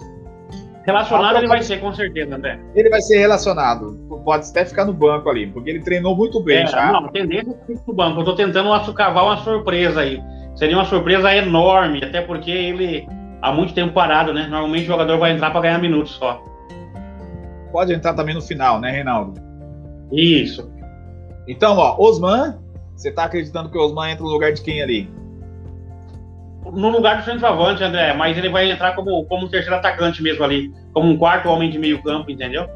Relacionado 0.85 1.37
ele 1.37 1.47
vai 1.47 1.63
ser, 1.63 1.81
com 1.81 1.93
certeza, 1.93 2.35
André. 2.35 2.59
Ele 2.75 2.89
vai 2.89 3.01
ser 3.01 3.19
relacionado. 3.19 3.99
Pode 4.25 4.49
até 4.49 4.65
ficar 4.65 4.85
no 4.85 4.93
banco 4.93 5.29
ali, 5.29 5.47
porque 5.47 5.71
ele 5.71 5.81
treinou 5.81 6.17
muito 6.17 6.41
bem 6.43 6.63
é, 6.63 6.67
já. 6.67 6.93
Não, 6.93 7.09
tendência 7.09 7.51
é 7.69 7.75
no 7.87 7.95
banco. 7.95 8.21
Eu 8.21 8.25
tô 8.25 8.35
tentando 8.35 8.73
açucavar 8.73 9.25
uma 9.25 9.37
surpresa 9.39 10.01
aí. 10.01 10.23
Seria 10.57 10.77
uma 10.77 10.85
surpresa 10.85 11.35
enorme, 11.35 12.03
até 12.05 12.21
porque 12.21 12.51
ele 12.51 13.07
há 13.41 13.53
muito 13.53 13.73
tempo 13.73 13.93
parado, 13.93 14.33
né? 14.33 14.47
Normalmente 14.49 14.85
o 14.85 14.89
jogador 14.89 15.19
vai 15.19 15.33
entrar 15.33 15.51
para 15.51 15.61
ganhar 15.61 15.79
minutos 15.79 16.13
só 16.13 16.43
pode 17.71 17.93
entrar 17.93 18.15
também 18.15 18.35
no 18.35 18.43
final, 18.43 18.81
né, 18.81 18.91
Reinaldo? 18.91 19.41
Isso. 20.13 20.71
Então, 21.49 21.77
ó, 21.77 21.97
Osman, 21.99 22.59
você 22.95 23.11
tá 23.11 23.25
acreditando 23.25 23.71
que 23.71 23.79
o 23.79 23.81
Osman 23.81 24.11
entra 24.11 24.25
no 24.25 24.31
lugar 24.31 24.53
de 24.53 24.63
quem 24.63 24.83
ali? 24.83 25.11
No 26.65 26.91
lugar 26.91 27.19
do 27.19 27.25
centroavante, 27.25 27.83
André, 27.83 28.13
mas 28.13 28.37
ele 28.37 28.49
vai 28.49 28.71
entrar 28.71 28.95
como, 28.95 29.25
como 29.25 29.49
terceiro 29.49 29.77
atacante 29.77 30.23
mesmo 30.23 30.45
ali, 30.45 30.73
como 30.93 31.09
um 31.09 31.17
quarto 31.17 31.49
homem 31.49 31.71
de 31.71 31.79
meio 31.79 32.03
campo, 32.03 32.31
entendeu? 32.31 32.69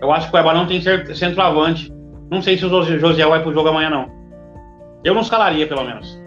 Eu 0.00 0.12
acho 0.12 0.30
que 0.30 0.36
o 0.36 0.52
não 0.52 0.66
tem 0.66 0.80
centroavante. 1.14 1.92
Não 2.30 2.40
sei 2.40 2.56
se 2.56 2.64
o 2.64 2.82
José 2.82 3.26
vai 3.26 3.42
pro 3.42 3.52
jogo 3.52 3.68
amanhã, 3.68 3.90
não. 3.90 4.08
Eu 5.02 5.14
não 5.14 5.22
escalaria, 5.22 5.66
pelo 5.66 5.84
menos. 5.84 6.20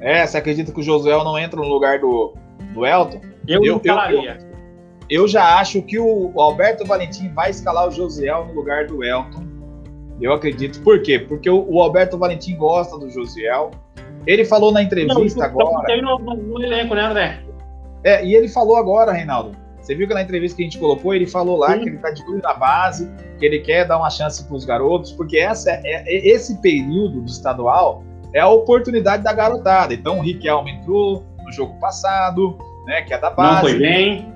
É, 0.00 0.26
você 0.26 0.38
acredita 0.38 0.72
que 0.72 0.80
o 0.80 0.82
José 0.82 1.10
não 1.10 1.38
entra 1.38 1.60
no 1.60 1.68
lugar 1.68 1.98
do, 1.98 2.34
do 2.72 2.86
Elton? 2.86 3.20
Eu, 3.46 3.64
eu 3.64 3.72
não 3.72 3.76
escalaria. 3.78 4.38
Eu, 4.40 4.46
eu 4.46 4.51
já 5.28 5.58
acho 5.58 5.82
que 5.82 5.98
o 5.98 6.32
Alberto 6.40 6.84
Valentim 6.84 7.28
vai 7.32 7.50
escalar 7.50 7.88
o 7.88 7.90
Josiel 7.90 8.46
no 8.46 8.54
lugar 8.54 8.86
do 8.86 9.04
Elton. 9.04 9.44
Eu 10.20 10.32
acredito. 10.32 10.80
Por 10.82 11.02
quê? 11.02 11.18
Porque 11.18 11.50
o, 11.50 11.80
Alberto 11.80 12.16
Valentim 12.16 12.56
gosta 12.56 12.98
do 12.98 13.10
Josiel. 13.10 13.72
Ele 14.26 14.44
falou 14.44 14.70
na 14.70 14.82
entrevista 14.82 15.40
Não, 15.40 15.46
agora. 15.46 15.86
Tem 15.86 16.00
no, 16.00 16.16
no, 16.18 16.62
elenco, 16.62 16.94
né, 16.94 17.02
André? 17.02 17.40
É, 18.04 18.24
e 18.24 18.34
ele 18.34 18.48
falou 18.48 18.76
agora, 18.76 19.12
Reinaldo. 19.12 19.56
Você 19.80 19.96
viu 19.96 20.06
que 20.06 20.14
na 20.14 20.22
entrevista 20.22 20.56
que 20.56 20.62
a 20.62 20.66
gente 20.66 20.78
colocou, 20.78 21.12
ele 21.12 21.26
falou 21.26 21.58
lá 21.58 21.72
Sim. 21.72 21.80
que 21.80 21.88
ele 21.88 21.98
tá 21.98 22.10
de 22.10 22.22
olho 22.22 22.40
na 22.40 22.54
base, 22.54 23.10
que 23.38 23.44
ele 23.44 23.58
quer 23.58 23.84
dar 23.84 23.98
uma 23.98 24.10
chance 24.10 24.44
para 24.44 24.54
os 24.54 24.64
garotos, 24.64 25.10
porque 25.10 25.36
essa 25.38 25.72
é, 25.72 25.82
é, 25.84 26.28
esse 26.28 26.60
período 26.60 27.20
do 27.20 27.28
estadual 27.28 28.04
é 28.32 28.38
a 28.38 28.48
oportunidade 28.48 29.24
da 29.24 29.32
garotada. 29.32 29.92
Então 29.92 30.20
o 30.20 30.22
Riquelme 30.22 30.70
entrou 30.70 31.24
no 31.44 31.50
jogo 31.50 31.74
passado, 31.80 32.56
né, 32.86 33.02
que 33.02 33.12
é 33.12 33.18
da 33.18 33.30
base. 33.30 33.54
Não 33.54 33.60
foi 33.60 33.78
bem. 33.78 34.31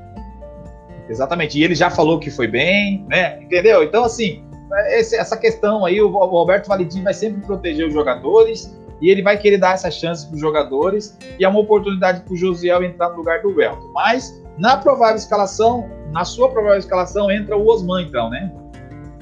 Exatamente. 1.08 1.58
E 1.58 1.64
ele 1.64 1.74
já 1.74 1.90
falou 1.90 2.18
que 2.18 2.30
foi 2.30 2.46
bem, 2.46 3.04
né? 3.08 3.40
Entendeu? 3.42 3.82
Então, 3.82 4.04
assim, 4.04 4.44
esse, 4.88 5.16
essa 5.16 5.36
questão 5.36 5.84
aí, 5.84 6.00
o, 6.00 6.10
o 6.10 6.36
Alberto 6.36 6.68
Valentim 6.68 7.02
vai 7.02 7.14
sempre 7.14 7.40
proteger 7.42 7.86
os 7.86 7.92
jogadores 7.92 8.76
e 9.00 9.10
ele 9.10 9.22
vai 9.22 9.36
querer 9.36 9.58
dar 9.58 9.74
essa 9.74 9.90
chance 9.90 10.26
para 10.26 10.34
os 10.34 10.40
jogadores 10.40 11.16
e 11.38 11.44
é 11.44 11.48
uma 11.48 11.60
oportunidade 11.60 12.22
para 12.22 12.32
o 12.32 12.36
Josiel 12.36 12.82
entrar 12.82 13.10
no 13.10 13.16
lugar 13.16 13.42
do 13.42 13.54
Welton. 13.54 13.92
Mas 13.92 14.42
na 14.58 14.76
provável 14.76 15.16
escalação, 15.16 15.88
na 16.12 16.24
sua 16.24 16.50
provável 16.50 16.78
escalação, 16.78 17.30
entra 17.30 17.56
o 17.56 17.66
Osman, 17.68 18.02
então, 18.02 18.30
né? 18.30 18.50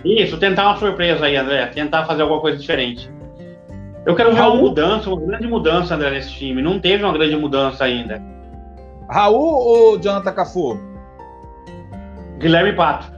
Isso, 0.05 0.39
tentar 0.39 0.67
uma 0.67 0.77
surpresa 0.77 1.25
aí, 1.25 1.37
André. 1.37 1.67
Tentar 1.67 2.05
fazer 2.05 2.23
alguma 2.23 2.41
coisa 2.41 2.59
diferente. 2.59 3.11
Eu 4.07 4.15
quero 4.15 4.33
ver 4.33 4.39
Raul... 4.39 4.55
uma 4.55 4.63
mudança, 4.63 5.09
uma 5.09 5.19
grande 5.19 5.47
mudança, 5.47 5.95
André, 5.95 6.11
nesse 6.11 6.31
time. 6.31 6.61
Não 6.61 6.79
teve 6.79 7.03
uma 7.03 7.13
grande 7.13 7.35
mudança 7.37 7.85
ainda. 7.85 8.23
Raul 9.09 9.39
ou 9.39 9.99
Jonathan 9.99 10.33
Cafu? 10.33 10.79
Guilherme 12.39 12.73
Pato. 12.75 13.13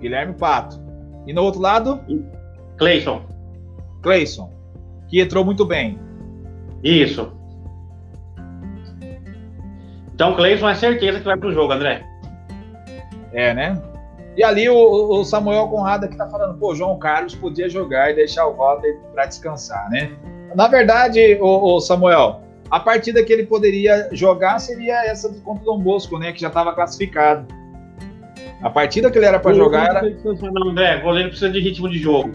Guilherme 0.00 0.34
Pato. 0.34 0.80
E 1.26 1.32
no 1.32 1.42
outro 1.42 1.60
lado? 1.60 2.00
Cleison. 2.78 3.22
Cleison. 4.02 4.50
Que 5.08 5.20
entrou 5.20 5.44
muito 5.44 5.64
bem. 5.64 5.98
Isso. 6.82 7.32
Então, 10.14 10.34
Cleison 10.34 10.68
é 10.68 10.74
certeza 10.74 11.18
que 11.18 11.24
vai 11.24 11.36
pro 11.36 11.52
jogo, 11.52 11.72
André. 11.72 12.04
É, 13.32 13.54
né? 13.54 13.80
E 14.36 14.44
ali 14.44 14.68
o, 14.68 14.76
o 14.76 15.24
Samuel 15.24 15.68
Conrado 15.68 16.08
que 16.08 16.16
tá 16.16 16.28
falando, 16.28 16.58
pô, 16.58 16.74
João 16.74 16.98
Carlos 16.98 17.34
podia 17.34 17.68
jogar 17.68 18.10
e 18.10 18.14
deixar 18.14 18.46
o 18.46 18.54
Walter 18.54 18.98
para 19.12 19.26
descansar, 19.26 19.90
né? 19.90 20.12
Na 20.54 20.68
verdade, 20.68 21.38
o, 21.40 21.76
o, 21.76 21.80
Samuel, 21.80 22.40
a 22.70 22.80
partida 22.80 23.22
que 23.22 23.32
ele 23.32 23.46
poderia 23.46 24.08
jogar 24.12 24.58
seria 24.58 25.04
essa 25.04 25.28
contra 25.44 25.62
o 25.62 25.66
Dom 25.66 25.82
Bosco, 25.82 26.18
né? 26.18 26.32
Que 26.32 26.40
já 26.40 26.48
estava 26.48 26.74
classificado. 26.74 27.46
A 28.62 28.68
partida 28.68 29.10
que 29.10 29.18
ele 29.18 29.26
era 29.26 29.40
para 29.40 29.54
jogar 29.54 29.88
era. 29.88 30.06
André, 30.66 30.98
goleiro 30.98 31.30
precisa 31.30 31.50
de 31.50 31.60
ritmo 31.60 31.88
de 31.88 31.98
jogo. 31.98 32.32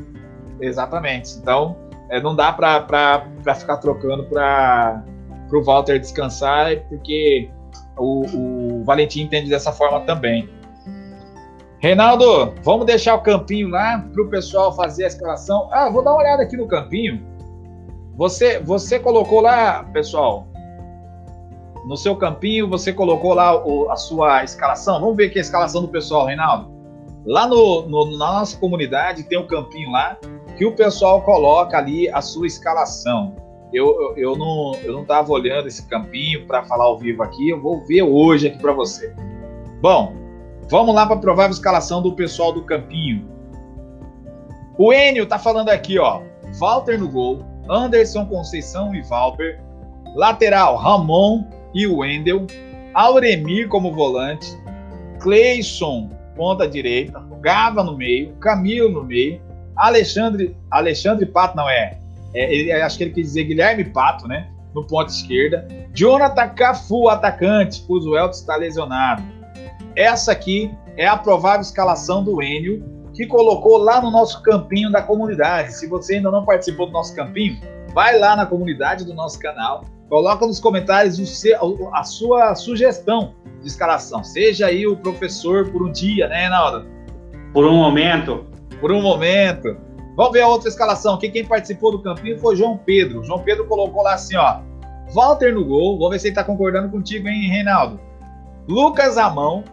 Exatamente. 0.60 1.38
Então, 1.38 1.78
é, 2.10 2.20
não 2.22 2.36
dá 2.36 2.52
para 2.52 3.26
ficar 3.56 3.78
trocando 3.78 4.24
para 4.26 5.04
o 5.52 5.64
Walter 5.64 6.00
descansar, 6.00 6.76
porque 6.90 7.50
o, 7.98 8.26
o 8.80 8.84
Valentim 8.84 9.22
entende 9.22 9.50
dessa 9.50 9.72
forma 9.72 10.02
também. 10.02 10.50
Reinaldo, 11.80 12.54
vamos 12.64 12.86
deixar 12.86 13.14
o 13.16 13.22
campinho 13.22 13.70
lá 13.70 14.04
para 14.12 14.24
o 14.24 14.28
pessoal 14.28 14.76
fazer 14.76 15.04
a 15.04 15.08
escalação. 15.08 15.70
Ah, 15.72 15.90
vou 15.90 16.04
dar 16.04 16.12
uma 16.12 16.22
olhada 16.22 16.42
aqui 16.42 16.58
no 16.58 16.68
campinho. 16.68 17.24
Você, 18.18 18.60
você 18.60 18.98
colocou 18.98 19.42
lá, 19.42 19.84
pessoal, 19.94 20.48
no 21.86 21.96
seu 21.96 22.16
campinho, 22.16 22.68
você 22.68 22.92
colocou 22.92 23.34
lá 23.34 23.64
o, 23.64 23.90
a 23.92 23.96
sua 23.96 24.44
escalação. 24.44 25.00
Vamos 25.00 25.16
ver 25.16 25.28
aqui 25.28 25.38
a 25.38 25.42
escalação 25.42 25.82
do 25.82 25.88
pessoal, 25.88 26.26
Reinaldo. 26.26 26.74
Lá 27.26 27.48
no, 27.48 27.88
no, 27.88 28.18
na 28.18 28.34
nossa 28.34 28.58
comunidade 28.58 29.24
tem 29.24 29.38
um 29.38 29.48
campinho 29.48 29.92
lá 29.92 30.18
que 30.58 30.66
o 30.66 30.76
pessoal 30.76 31.22
coloca 31.22 31.78
ali 31.78 32.10
a 32.10 32.22
sua 32.22 32.48
escalação. 32.48 33.36
Eu, 33.74 33.88
eu, 33.88 34.18
eu 34.18 34.36
não 34.38 34.74
eu 34.84 34.94
não 34.94 35.02
estava 35.02 35.32
olhando 35.32 35.68
esse 35.68 35.88
campinho 35.88 36.46
para 36.48 36.64
falar 36.64 36.86
ao 36.86 36.98
vivo 36.98 37.24
aqui, 37.24 37.50
eu 37.50 37.62
vou 37.62 37.84
ver 37.86 38.04
hoje 38.04 38.48
aqui 38.48 38.60
para 38.60 38.72
você. 38.72 39.14
Bom, 39.82 40.14
vamos 40.70 40.96
lá 40.96 41.06
para 41.06 41.16
a 41.16 41.20
provável 41.20 41.52
escalação 41.52 42.02
do 42.02 42.14
pessoal 42.14 42.52
do 42.52 42.64
campinho. 42.64 43.28
O 44.78 44.94
Enio 44.94 45.26
tá 45.26 45.40
falando 45.40 45.70
aqui, 45.70 45.98
ó. 46.00 46.22
Walter 46.60 47.00
no 47.00 47.10
gol, 47.10 47.40
Anderson 47.70 48.26
Conceição 48.26 48.94
e 48.94 49.02
Valber. 49.02 49.62
Lateral, 50.16 50.78
Ramon 50.78 51.44
e 51.76 51.86
Wendel. 51.86 52.48
Auremir 52.94 53.68
como 53.68 53.94
volante. 53.94 54.58
Cleison, 55.20 56.10
ponta 56.36 56.68
direita. 56.68 57.22
Gava 57.42 57.84
no 57.84 57.96
meio. 57.96 58.34
Camilo 58.38 58.90
no 58.90 59.04
meio. 59.04 59.42
Alexandre, 59.76 60.56
Alexandre 60.72 61.26
Pato, 61.26 61.58
não 61.58 61.70
é? 61.70 62.00
é 62.34 62.54
ele, 62.54 62.72
acho 62.72 62.98
que 62.98 63.04
ele 63.04 63.14
quis 63.14 63.28
dizer 63.28 63.44
Guilherme 63.44 63.84
Pato, 63.84 64.28
né? 64.28 64.50
No 64.74 64.88
ponto 64.88 65.10
esquerda. 65.10 65.68
Jonathan 65.94 66.50
Cafu, 66.50 67.10
atacante, 67.10 67.84
o 67.88 68.18
Elton 68.18 68.32
está 68.32 68.56
lesionado. 68.56 69.24
Essa 69.96 70.32
aqui 70.32 70.72
é 70.98 71.06
a 71.06 71.18
provável 71.18 71.62
escalação 71.62 72.24
do 72.24 72.42
Enio, 72.42 72.84
que 73.14 73.26
colocou 73.26 73.78
lá 73.78 74.02
no 74.02 74.12
nosso 74.12 74.42
campinho 74.44 74.92
da 74.92 75.02
comunidade. 75.02 75.74
Se 75.74 75.88
você 75.88 76.16
ainda 76.16 76.32
não 76.32 76.46
participou 76.46 76.88
do 76.88 76.92
nosso 76.92 77.16
campinho, 77.16 77.58
vai 77.94 78.18
lá 78.20 78.36
na 78.36 78.46
comunidade 78.46 79.06
do 79.06 79.14
nosso 79.14 79.40
canal, 79.40 79.86
coloca 80.10 80.46
nos 80.46 80.60
comentários 80.60 81.18
seu, 81.40 81.90
a 81.94 82.04
sua 82.04 82.56
sugestão 82.56 83.34
de 83.62 83.68
escalação. 83.68 84.24
Seja 84.24 84.68
aí 84.68 84.86
o 84.86 84.96
professor 84.98 85.70
por 85.72 85.84
um 85.84 85.92
dia, 85.92 86.28
né, 86.28 86.42
Reinaldo? 86.42 86.86
Por 87.54 87.66
um 87.66 87.76
momento 87.76 88.46
por 88.80 88.92
um 88.92 89.02
momento. 89.02 89.78
Vamos 90.16 90.34
ver 90.34 90.42
a 90.42 90.48
outra 90.48 90.70
escalação. 90.70 91.16
Aqui 91.16 91.30
quem 91.30 91.46
participou 91.46 91.92
do 91.92 92.00
campinho 92.00 92.40
foi 92.40 92.56
João 92.56 92.78
Pedro. 92.78 93.24
João 93.24 93.40
Pedro 93.40 93.66
colocou 93.66 94.04
lá 94.04 94.14
assim, 94.14 94.36
ó. 94.36 94.60
Walter 95.14 95.54
no 95.54 95.66
gol. 95.66 95.98
Vamos 95.98 96.12
ver 96.12 96.20
se 96.20 96.28
ele 96.28 96.36
tá 96.36 96.44
concordando 96.44 96.90
contigo, 96.90 97.28
hein, 97.28 97.50
Reinaldo? 97.50 98.00
Lucas 98.68 99.18
Amão, 99.18 99.64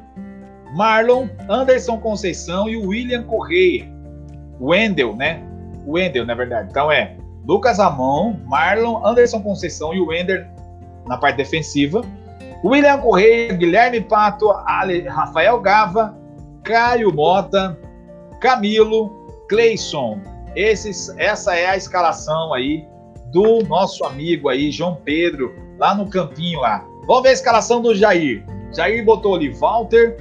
Marlon, 0.75 1.29
Anderson 1.49 1.99
Conceição 1.99 2.69
e 2.69 2.77
William 2.77 3.23
Correia. 3.25 3.91
Wendel, 4.61 5.17
né? 5.17 5.43
Wendel, 5.87 6.27
na 6.27 6.35
verdade. 6.35 6.69
Então 6.71 6.91
é 6.91 7.17
Lucas 7.47 7.81
Amão, 7.81 8.41
Marlon, 8.45 9.05
Anderson 9.05 9.43
Conceição 9.43 9.93
e 9.93 10.01
o 10.01 10.09
Wender 10.09 10.49
na 11.07 11.17
parte 11.17 11.37
defensiva. 11.37 12.03
William 12.65 12.99
Correia, 12.99 13.53
Guilherme 13.55 14.01
Pato, 14.01 14.51
Ale, 14.65 15.09
Rafael 15.09 15.61
Gava, 15.61 16.17
Caio 16.63 17.13
Mota, 17.13 17.77
Camilo, 18.41 19.11
Cleison. 19.49 20.21
Esses, 20.55 21.09
essa 21.19 21.57
é 21.57 21.67
a 21.67 21.77
escalação 21.77 22.55
aí 22.55 22.87
do 23.33 23.63
nosso 23.65 24.05
amigo 24.05 24.49
aí, 24.49 24.71
João 24.71 24.97
Pedro, 25.05 25.55
lá 25.79 25.95
no 25.95 26.09
campinho 26.09 26.61
lá. 26.61 26.87
Vamos 27.07 27.23
ver 27.23 27.31
a 27.31 27.33
escalação 27.33 27.83
do 27.83 27.95
Jair. 27.95 28.45
Jair 28.73 29.05
botou 29.05 29.35
ali 29.35 29.51
Walter, 29.51 30.19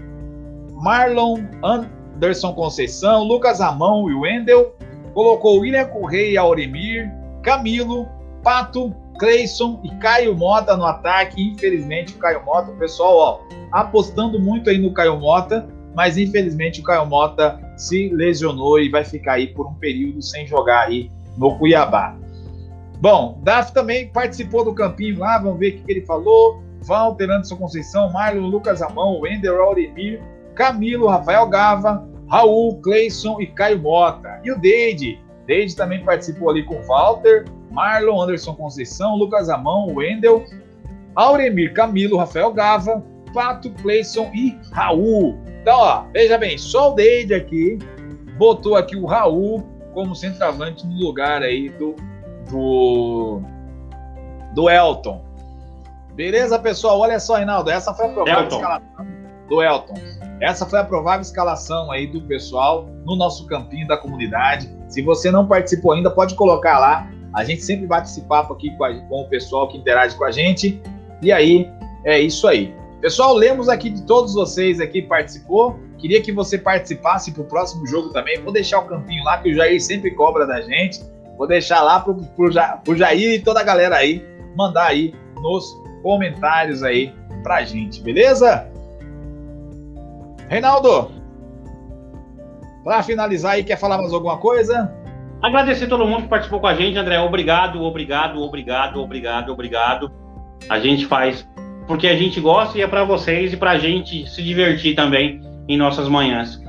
Marlon, 0.73 1.43
Anderson 1.63 2.53
Conceição, 2.53 3.23
Lucas 3.23 3.61
Amão 3.61 4.09
e 4.09 4.15
Wendel. 4.15 4.73
Colocou 5.13 5.59
William 5.59 5.85
Correia, 5.85 6.41
Auremir, 6.41 7.11
Camilo, 7.43 8.07
Pato, 8.43 8.93
Cleison 9.19 9.79
e 9.83 9.89
Caio 9.95 10.35
Mota 10.35 10.75
no 10.75 10.85
ataque. 10.85 11.41
Infelizmente, 11.41 12.13
o 12.13 12.17
Caio 12.17 12.43
Mota, 12.43 12.71
o 12.71 12.77
pessoal, 12.77 13.17
ó, 13.17 13.39
apostando 13.71 14.39
muito 14.39 14.69
aí 14.69 14.77
no 14.77 14.93
Caio 14.93 15.19
Mota 15.19 15.67
mas 15.93 16.17
infelizmente 16.17 16.79
o 16.79 16.83
Caio 16.83 17.05
Mota 17.05 17.59
se 17.75 18.09
lesionou 18.09 18.79
e 18.79 18.89
vai 18.89 19.03
ficar 19.03 19.33
aí 19.33 19.47
por 19.47 19.67
um 19.67 19.73
período 19.73 20.21
sem 20.21 20.47
jogar 20.47 20.87
aí 20.87 21.11
no 21.37 21.57
Cuiabá. 21.57 22.15
Bom, 22.99 23.39
Daf 23.43 23.73
também 23.73 24.09
participou 24.09 24.63
do 24.63 24.73
campinho 24.73 25.19
lá, 25.19 25.39
vamos 25.39 25.59
ver 25.59 25.75
o 25.75 25.83
que, 25.83 25.91
ele 25.91 26.05
falou. 26.05 26.61
Walter 26.83 27.25
Anderson 27.25 27.57
Conceição, 27.57 28.11
Marlon 28.11 28.47
Lucas 28.47 28.81
Amão, 28.81 29.19
Wender 29.19 29.53
Auremir, 29.53 30.21
Camilo, 30.55 31.07
Rafael 31.07 31.47
Gava, 31.47 32.07
Raul, 32.31 32.79
Cleison 32.81 33.41
e 33.41 33.47
Caio 33.47 33.79
Mota. 33.79 34.39
E 34.41 34.51
o 34.51 34.57
Deide. 34.57 35.19
Deide 35.45 35.75
também 35.75 36.01
participou 36.03 36.49
ali 36.49 36.63
com 36.63 36.81
Walter, 36.83 37.43
Marlon 37.69 38.21
Anderson 38.21 38.55
Conceição, 38.55 39.17
Lucas 39.17 39.49
Amão, 39.49 39.93
Wendel, 39.93 40.45
Auremir, 41.13 41.73
Camilo, 41.73 42.15
Rafael 42.15 42.53
Gava, 42.53 43.03
Pato, 43.33 43.69
Cleison 43.81 44.31
e 44.33 44.57
Raul. 44.71 45.37
Então, 45.61 45.77
ó, 45.77 46.05
veja 46.13 46.37
bem, 46.37 46.57
só 46.57 46.93
o 46.93 46.95
Deide 46.95 47.33
aqui 47.33 47.77
botou 48.37 48.77
aqui 48.77 48.95
o 48.95 49.05
Raul 49.05 49.63
como 49.93 50.15
centroavante 50.15 50.87
no 50.87 50.95
lugar 50.95 51.43
aí 51.43 51.67
do, 51.69 51.95
do, 52.49 53.41
do 54.55 54.69
Elton. 54.69 55.21
Beleza, 56.13 56.57
pessoal? 56.57 56.99
Olha 56.99 57.19
só, 57.19 57.35
Reinaldo, 57.35 57.69
essa 57.69 57.93
foi 57.93 58.05
a 58.05 58.09
provável 58.09 58.43
Elton. 58.43 58.55
escalação 58.55 59.07
do 59.49 59.61
Elton. 59.61 59.93
Essa 60.41 60.65
foi 60.65 60.79
a 60.79 60.83
provável 60.83 61.21
escalação 61.21 61.91
aí 61.91 62.07
do 62.07 62.19
pessoal 62.23 62.89
no 63.05 63.15
nosso 63.15 63.45
campinho 63.45 63.87
da 63.87 63.95
comunidade. 63.95 64.67
Se 64.89 65.01
você 65.03 65.29
não 65.29 65.47
participou 65.47 65.91
ainda, 65.93 66.09
pode 66.09 66.33
colocar 66.33 66.79
lá. 66.79 67.07
A 67.35 67.43
gente 67.43 67.61
sempre 67.61 67.85
bate 67.85 68.09
esse 68.09 68.21
papo 68.21 68.53
aqui 68.53 68.75
com, 68.75 68.83
a, 68.83 68.93
com 69.01 69.21
o 69.21 69.29
pessoal 69.29 69.67
que 69.67 69.77
interage 69.77 70.15
com 70.15 70.25
a 70.25 70.31
gente. 70.31 70.81
E 71.21 71.31
aí, 71.31 71.69
é 72.03 72.19
isso 72.19 72.47
aí. 72.47 72.73
Pessoal, 72.99 73.35
lemos 73.35 73.69
aqui 73.69 73.91
de 73.91 74.01
todos 74.03 74.33
vocês 74.33 74.79
aqui 74.79 75.03
participou. 75.03 75.79
Queria 75.99 76.19
que 76.19 76.31
você 76.31 76.57
participasse 76.57 77.31
para 77.31 77.43
o 77.43 77.45
próximo 77.45 77.85
jogo 77.85 78.09
também. 78.09 78.41
Vou 78.41 78.51
deixar 78.51 78.79
o 78.79 78.85
campinho 78.85 79.23
lá 79.23 79.37
que 79.37 79.51
o 79.51 79.55
Jair 79.55 79.79
sempre 79.79 80.09
cobra 80.11 80.47
da 80.47 80.59
gente. 80.61 80.99
Vou 81.37 81.47
deixar 81.47 81.83
lá 81.83 81.99
para 81.99 82.13
o 82.13 82.95
Jair 82.97 83.35
e 83.35 83.39
toda 83.39 83.59
a 83.59 83.63
galera 83.63 83.97
aí 83.97 84.25
mandar 84.55 84.87
aí 84.87 85.13
nos 85.35 85.65
comentários 86.01 86.81
aí 86.81 87.13
pra 87.43 87.63
gente, 87.63 88.01
beleza? 88.01 88.71
Reinaldo, 90.51 91.09
para 92.83 93.01
finalizar 93.03 93.53
aí, 93.53 93.63
quer 93.63 93.77
falar 93.77 93.97
mais 93.97 94.11
alguma 94.11 94.37
coisa? 94.37 94.93
Agradecer 95.41 95.87
todo 95.87 96.05
mundo 96.05 96.23
que 96.23 96.27
participou 96.27 96.59
com 96.59 96.67
a 96.67 96.75
gente, 96.75 96.97
André. 96.97 97.17
Obrigado, 97.21 97.81
obrigado, 97.81 98.41
obrigado, 98.41 99.01
obrigado, 99.01 99.53
obrigado. 99.53 100.11
A 100.67 100.77
gente 100.77 101.05
faz 101.05 101.47
porque 101.87 102.05
a 102.05 102.17
gente 102.17 102.41
gosta 102.41 102.77
e 102.77 102.81
é 102.81 102.87
para 102.87 103.05
vocês 103.05 103.53
e 103.53 103.57
para 103.57 103.71
a 103.71 103.77
gente 103.77 104.29
se 104.29 104.43
divertir 104.43 104.93
também 104.93 105.41
em 105.69 105.77
nossas 105.77 106.09
manhãs. 106.09 106.61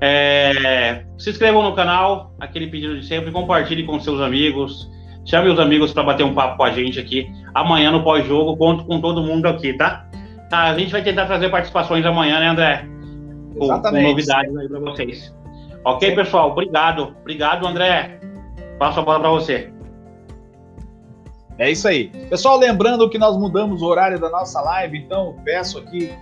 É, 0.00 1.04
se 1.18 1.30
inscrevam 1.30 1.64
no 1.64 1.74
canal, 1.74 2.32
aquele 2.38 2.68
pedido 2.68 3.00
de 3.00 3.04
sempre, 3.04 3.32
compartilhe 3.32 3.82
com 3.82 3.98
seus 3.98 4.20
amigos, 4.20 4.88
chame 5.24 5.50
os 5.50 5.58
amigos 5.58 5.92
para 5.92 6.04
bater 6.04 6.22
um 6.22 6.34
papo 6.34 6.56
com 6.56 6.62
a 6.62 6.70
gente 6.70 7.00
aqui 7.00 7.28
amanhã 7.52 7.90
no 7.90 8.04
pós-jogo. 8.04 8.56
Conto 8.56 8.84
com 8.84 9.00
todo 9.00 9.24
mundo 9.24 9.46
aqui, 9.46 9.72
tá? 9.72 10.06
tá? 10.48 10.70
A 10.70 10.78
gente 10.78 10.92
vai 10.92 11.02
tentar 11.02 11.26
trazer 11.26 11.48
participações 11.48 12.06
amanhã, 12.06 12.38
né, 12.38 12.46
André? 12.46 12.93
Com, 13.58 13.68
com 13.68 14.02
novidades 14.02 14.56
aí 14.56 14.68
para 14.68 14.80
vocês. 14.80 15.34
Ok, 15.84 16.14
pessoal? 16.14 16.50
Obrigado. 16.50 17.14
Obrigado, 17.20 17.66
André. 17.66 18.18
Passo 18.78 19.00
a 19.00 19.02
bola 19.02 19.20
para 19.20 19.30
você. 19.30 19.72
É 21.58 21.70
isso 21.70 21.86
aí. 21.86 22.08
Pessoal, 22.28 22.58
lembrando 22.58 23.08
que 23.08 23.18
nós 23.18 23.36
mudamos 23.36 23.80
o 23.80 23.86
horário 23.86 24.18
da 24.18 24.28
nossa 24.28 24.60
live, 24.60 24.98
então 24.98 25.36
peço 25.44 25.78
aqui 25.78 26.12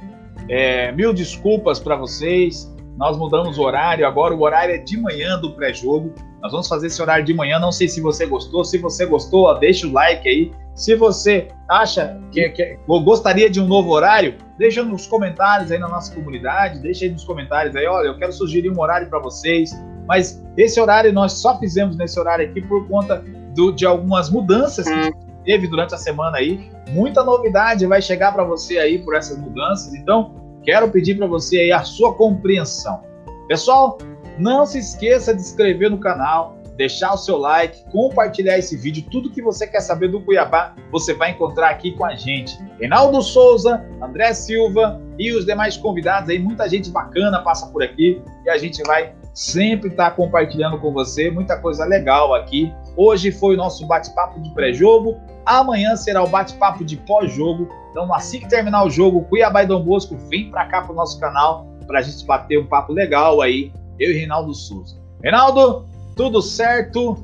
é, 0.49 0.92
mil 0.92 1.12
desculpas 1.14 1.79
para 1.79 1.97
vocês. 1.97 2.71
Nós 2.99 3.16
mudamos 3.16 3.57
o 3.57 3.62
horário, 3.62 4.07
agora 4.07 4.35
o 4.35 4.42
horário 4.42 4.75
é 4.75 4.79
de 4.79 4.97
manhã 4.99 5.38
do 5.38 5.53
pré-jogo. 5.55 6.12
Nós 6.42 6.53
vamos 6.53 6.68
fazer 6.68 6.88
esse 6.88 7.01
horário 7.01 7.25
de 7.25 7.33
manhã. 7.33 7.59
Não 7.59 7.73
sei 7.73 7.88
se 7.88 8.01
você 8.01 8.27
gostou. 8.27 8.64
Se 8.64 8.77
você 8.77 9.07
gostou, 9.07 9.45
ó, 9.45 9.55
deixa 9.55 9.87
o 9.87 9.92
like 9.92 10.29
aí. 10.29 10.53
Se 10.75 10.95
você 10.95 11.49
acha 11.68 12.21
que, 12.31 12.49
que 12.51 12.79
gostaria 12.87 13.49
de 13.49 13.61
um 13.61 13.66
novo 13.66 13.90
horário, 13.90 14.37
deixa 14.62 14.85
nos 14.85 15.09
comentários 15.09 15.72
aí 15.72 15.79
na 15.79 15.88
nossa 15.88 16.14
comunidade. 16.14 16.79
Deixa 16.79 17.05
aí 17.05 17.11
nos 17.11 17.25
comentários 17.25 17.75
aí. 17.75 17.85
Olha, 17.85 18.07
eu 18.07 18.16
quero 18.16 18.33
sugerir 18.33 18.70
um 18.70 18.81
horário 18.81 19.09
para 19.09 19.18
vocês. 19.18 19.72
Mas 20.07 20.40
esse 20.57 20.81
horário 20.81 21.12
nós 21.12 21.33
só 21.33 21.59
fizemos 21.59 21.96
nesse 21.96 22.18
horário 22.18 22.48
aqui 22.48 22.62
por 22.62 22.87
conta 22.87 23.25
do, 23.57 23.72
de 23.72 23.85
algumas 23.85 24.31
mudanças 24.31 24.87
que 24.87 25.12
teve 25.44 25.66
durante 25.66 25.96
a 25.96 25.98
semana 25.98 26.38
aí. 26.38 26.70
Muita 26.90 27.25
novidade 27.25 27.85
vai 27.87 28.01
chegar 28.01 28.33
para 28.33 28.44
você 28.44 28.79
aí 28.79 29.01
por 29.01 29.16
essas 29.16 29.37
mudanças. 29.37 29.94
Então, 29.94 30.33
quero 30.62 30.88
pedir 30.90 31.16
para 31.16 31.27
você 31.27 31.59
aí 31.59 31.72
a 31.72 31.83
sua 31.83 32.14
compreensão. 32.14 33.01
Pessoal, 33.48 33.98
não 34.38 34.64
se 34.64 34.79
esqueça 34.79 35.35
de 35.35 35.40
inscrever 35.40 35.90
no 35.90 35.98
canal, 35.98 36.57
deixar 36.76 37.14
o 37.14 37.16
seu 37.16 37.37
like, 37.37 37.85
compartilhar 37.90 38.58
esse 38.58 38.76
vídeo. 38.76 39.04
Tudo 39.11 39.30
que 39.30 39.42
você 39.42 39.66
quer 39.66 39.80
saber 39.80 40.08
do 40.08 40.20
Cuiabá, 40.20 40.74
você 40.90 41.14
vai 41.14 41.30
encontrar 41.30 41.70
aqui 41.70 41.92
com 41.92 42.04
a 42.04 42.14
gente. 42.14 42.58
Reinaldo 42.78 43.20
Souza, 43.22 43.85
André 44.00 44.32
Silva, 44.35 45.00
e 45.18 45.32
os 45.32 45.44
demais 45.44 45.76
convidados 45.76 46.28
aí. 46.28 46.38
Muita 46.38 46.68
gente 46.68 46.90
bacana 46.90 47.40
passa 47.42 47.66
por 47.68 47.82
aqui 47.82 48.22
e 48.44 48.50
a 48.50 48.58
gente 48.58 48.82
vai 48.82 49.14
sempre 49.35 49.88
estar 49.88 50.11
tá 50.11 50.16
compartilhando 50.16 50.78
com 50.78 50.92
você 50.92 51.30
muita 51.30 51.58
coisa 51.58 51.85
legal 51.85 52.35
aqui. 52.35 52.72
Hoje 52.96 53.30
foi 53.30 53.54
o 53.54 53.56
nosso 53.56 53.87
bate-papo 53.87 54.40
de 54.40 54.50
pré-jogo. 54.50 55.18
Amanhã 55.46 55.96
será 55.96 56.22
o 56.22 56.28
bate-papo 56.28 56.85
de 56.85 56.96
pós-jogo. 56.96 57.68
Então, 57.90 58.12
assim 58.12 58.40
que 58.40 58.48
terminar 58.48 58.85
o 58.85 58.90
jogo, 58.90 59.24
Cuiabá 59.24 59.62
e 59.62 59.66
Dom 59.66 59.82
Bosco, 59.82 60.16
vem 60.28 60.50
para 60.50 60.66
cá 60.66 60.82
pro 60.82 60.94
nosso 60.94 61.18
canal 61.20 61.66
para 61.87 61.98
a 61.98 62.02
gente 62.02 62.24
bater 62.24 62.58
um 62.58 62.66
papo 62.66 62.92
legal 62.92 63.40
aí, 63.40 63.72
eu 63.98 64.11
e 64.11 64.14
Reinaldo 64.14 64.54
Souza. 64.54 64.96
Reinaldo, 65.22 65.87
tudo 66.16 66.40
certo? 66.42 67.16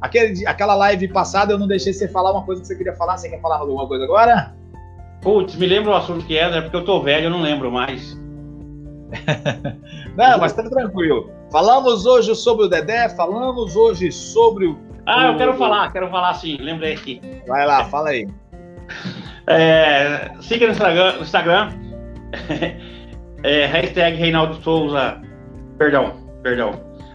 Aquele, 0.00 0.46
aquela 0.46 0.74
live 0.74 1.08
passada 1.08 1.52
eu 1.52 1.58
não 1.58 1.66
deixei 1.66 1.92
você 1.92 2.08
falar 2.08 2.32
uma 2.32 2.42
coisa 2.42 2.60
que 2.60 2.66
você 2.66 2.76
queria 2.76 2.94
falar. 2.94 3.18
Você 3.18 3.28
quer 3.28 3.40
falar 3.40 3.58
alguma 3.58 3.86
coisa 3.86 4.04
agora? 4.04 4.54
Putz, 5.20 5.54
me 5.56 5.66
lembra 5.66 5.90
o 5.90 5.94
assunto 5.94 6.24
que 6.24 6.36
era, 6.36 6.62
porque 6.62 6.76
eu 6.76 6.84
tô 6.84 7.00
velho, 7.02 7.26
eu 7.26 7.30
não 7.30 7.42
lembro 7.42 7.70
mais. 7.70 8.18
não, 10.16 10.38
mas 10.38 10.52
tá 10.52 10.62
tranquilo. 10.62 11.30
Falamos 11.50 12.06
hoje 12.06 12.34
sobre 12.34 12.66
o 12.66 12.68
Dedé, 12.68 13.08
falamos 13.10 13.76
hoje 13.76 14.10
sobre 14.10 14.66
o. 14.66 14.78
Ah, 15.04 15.28
eu 15.28 15.36
quero 15.36 15.54
falar, 15.54 15.92
quero 15.92 16.08
falar 16.08 16.34
sim, 16.34 16.56
lembrei 16.58 16.94
aqui. 16.94 17.20
Vai 17.46 17.66
lá, 17.66 17.84
fala 17.86 18.10
aí. 18.10 18.28
É, 19.46 20.30
siga 20.40 20.66
no 20.66 20.72
Instagram, 20.72 21.14
no 21.14 21.22
Instagram 21.22 21.72
é, 23.42 23.66
hashtag 23.66 24.16
Reinaldo 24.16 24.62
Souza, 24.62 25.20
perdão, 25.76 26.12
perdão, 26.40 26.70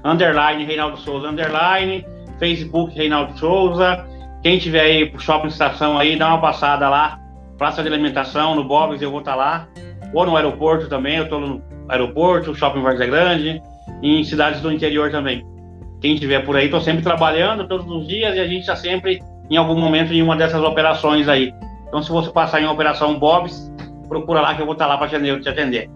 underline 0.06 0.64
Reinaldo 0.64 0.98
Souza, 0.98 1.28
underline, 1.28 2.06
Facebook 2.40 2.96
Reinaldo 2.96 3.38
Souza. 3.38 4.06
Quem 4.44 4.60
tiver 4.60 4.82
aí 4.82 5.06
pro 5.08 5.20
Shopping 5.20 5.48
Estação 5.48 5.98
aí, 5.98 6.16
dá 6.16 6.28
uma 6.30 6.40
passada 6.40 6.88
lá, 6.88 7.20
praça 7.58 7.82
de 7.82 7.90
alimentação, 7.90 8.54
no 8.54 8.64
Bob's 8.64 9.02
eu 9.02 9.10
vou 9.10 9.20
estar 9.20 9.32
tá 9.32 9.38
lá, 9.38 9.68
ou 10.14 10.26
no 10.26 10.38
aeroporto 10.38 10.88
também, 10.88 11.18
eu 11.18 11.24
estou 11.24 11.40
no 11.40 11.62
aeroporto, 11.90 12.54
Shopping 12.54 12.82
Várzea 12.82 13.08
Grande, 13.08 13.62
e 14.04 14.20
em 14.20 14.24
cidades 14.24 14.62
do 14.62 14.72
interior 14.72 15.10
também. 15.10 15.44
Quem 16.00 16.16
tiver 16.16 16.46
por 16.46 16.56
aí, 16.56 16.66
estou 16.66 16.80
sempre 16.80 17.02
trabalhando 17.02 17.68
todos 17.68 17.88
os 17.90 18.08
dias 18.08 18.36
e 18.36 18.40
a 18.40 18.48
gente 18.48 18.62
está 18.62 18.76
sempre 18.76 19.20
em 19.50 19.58
algum 19.58 19.80
momento 19.80 20.14
em 20.14 20.22
uma 20.22 20.36
dessas 20.36 20.62
operações 20.62 21.28
aí. 21.28 21.52
Então, 21.88 22.04
se 22.04 22.12
você 22.12 22.30
passar 22.30 22.62
em 22.62 22.68
operação 22.68 23.18
Bob's, 23.18 23.72
procura 24.08 24.42
lá 24.42 24.54
que 24.54 24.62
eu 24.62 24.66
vou 24.66 24.74
estar 24.74 24.86
tá 24.86 24.94
lá 24.94 24.98
para 24.98 25.08
te 25.08 25.50
atender. 25.50 25.90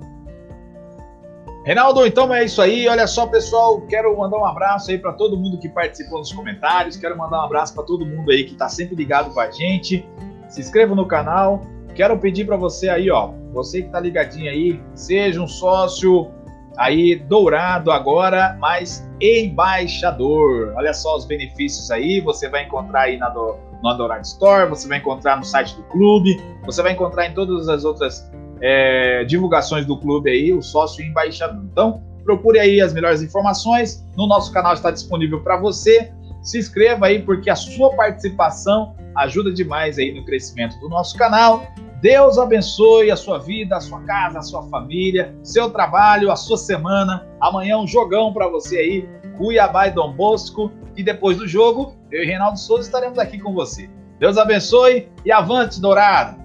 Reinaldo, 1.69 2.03
então 2.03 2.33
é 2.33 2.43
isso 2.45 2.63
aí. 2.63 2.87
Olha 2.87 3.05
só, 3.05 3.27
pessoal, 3.27 3.79
quero 3.81 4.17
mandar 4.17 4.39
um 4.39 4.45
abraço 4.45 4.89
aí 4.89 4.97
para 4.97 5.13
todo 5.13 5.37
mundo 5.37 5.59
que 5.59 5.69
participou 5.69 6.17
nos 6.17 6.33
comentários. 6.33 6.97
Quero 6.97 7.15
mandar 7.15 7.41
um 7.41 7.45
abraço 7.45 7.75
para 7.75 7.83
todo 7.83 8.03
mundo 8.07 8.31
aí 8.31 8.43
que 8.43 8.53
está 8.53 8.67
sempre 8.67 8.95
ligado 8.95 9.31
com 9.31 9.39
a 9.39 9.51
gente. 9.51 10.03
Se 10.47 10.61
inscreva 10.61 10.95
no 10.95 11.05
canal. 11.05 11.61
Quero 11.93 12.17
pedir 12.17 12.47
para 12.47 12.57
você 12.57 12.89
aí, 12.89 13.11
ó, 13.11 13.33
você 13.53 13.81
que 13.81 13.85
está 13.85 13.99
ligadinho 13.99 14.49
aí, 14.49 14.81
seja 14.95 15.39
um 15.39 15.47
sócio 15.47 16.31
aí 16.75 17.15
dourado 17.15 17.91
agora, 17.91 18.57
mas 18.59 19.07
embaixador. 19.21 20.73
Olha 20.75 20.91
só 20.91 21.17
os 21.17 21.25
benefícios 21.25 21.91
aí, 21.91 22.19
você 22.19 22.49
vai 22.49 22.63
encontrar 22.63 23.01
aí 23.01 23.17
na 23.17 23.29
do, 23.29 23.57
no 23.83 23.93
Dourado 23.93 24.25
Store, 24.25 24.67
você 24.67 24.87
vai 24.87 24.97
encontrar 24.97 25.37
no 25.37 25.43
site 25.43 25.75
do 25.75 25.83
clube, 25.83 26.35
você 26.65 26.81
vai 26.81 26.93
encontrar 26.93 27.27
em 27.27 27.33
todas 27.35 27.69
as 27.69 27.85
outras 27.85 28.27
é, 28.61 29.23
divulgações 29.25 29.85
do 29.85 29.97
clube 29.97 30.29
aí, 30.29 30.53
o 30.53 30.61
sócio 30.61 31.03
embaixador. 31.03 31.63
Então, 31.71 32.03
procure 32.23 32.59
aí 32.59 32.81
as 32.81 32.93
melhores 32.93 33.21
informações. 33.21 34.05
No 34.15 34.27
nosso 34.27 34.51
canal 34.51 34.73
está 34.73 34.91
disponível 34.91 35.41
para 35.41 35.57
você. 35.57 36.11
Se 36.41 36.57
inscreva 36.57 37.07
aí, 37.07 37.21
porque 37.21 37.49
a 37.49 37.55
sua 37.55 37.93
participação 37.95 38.95
ajuda 39.15 39.51
demais 39.51 39.97
aí 39.97 40.13
no 40.13 40.23
crescimento 40.25 40.79
do 40.79 40.87
nosso 40.89 41.17
canal. 41.17 41.67
Deus 42.01 42.37
abençoe 42.37 43.11
a 43.11 43.15
sua 43.15 43.39
vida, 43.39 43.75
a 43.75 43.81
sua 43.81 44.01
casa, 44.03 44.39
a 44.39 44.41
sua 44.41 44.63
família, 44.69 45.35
seu 45.43 45.69
trabalho, 45.69 46.31
a 46.31 46.35
sua 46.35 46.57
semana. 46.57 47.27
Amanhã 47.41 47.77
um 47.77 47.87
jogão 47.87 48.31
para 48.31 48.47
você 48.47 48.77
aí, 48.77 49.09
Cuiabá 49.37 49.87
e 49.87 49.91
Dom 49.91 50.13
Bosco. 50.13 50.71
E 50.95 51.03
depois 51.03 51.37
do 51.37 51.47
jogo, 51.47 51.95
eu 52.11 52.23
e 52.23 52.25
Reinaldo 52.25 52.59
Souza 52.59 52.83
estaremos 52.83 53.19
aqui 53.19 53.37
com 53.39 53.53
você. 53.53 53.89
Deus 54.17 54.37
abençoe 54.37 55.09
e 55.25 55.31
avante, 55.31 55.79
Dourado! 55.79 56.37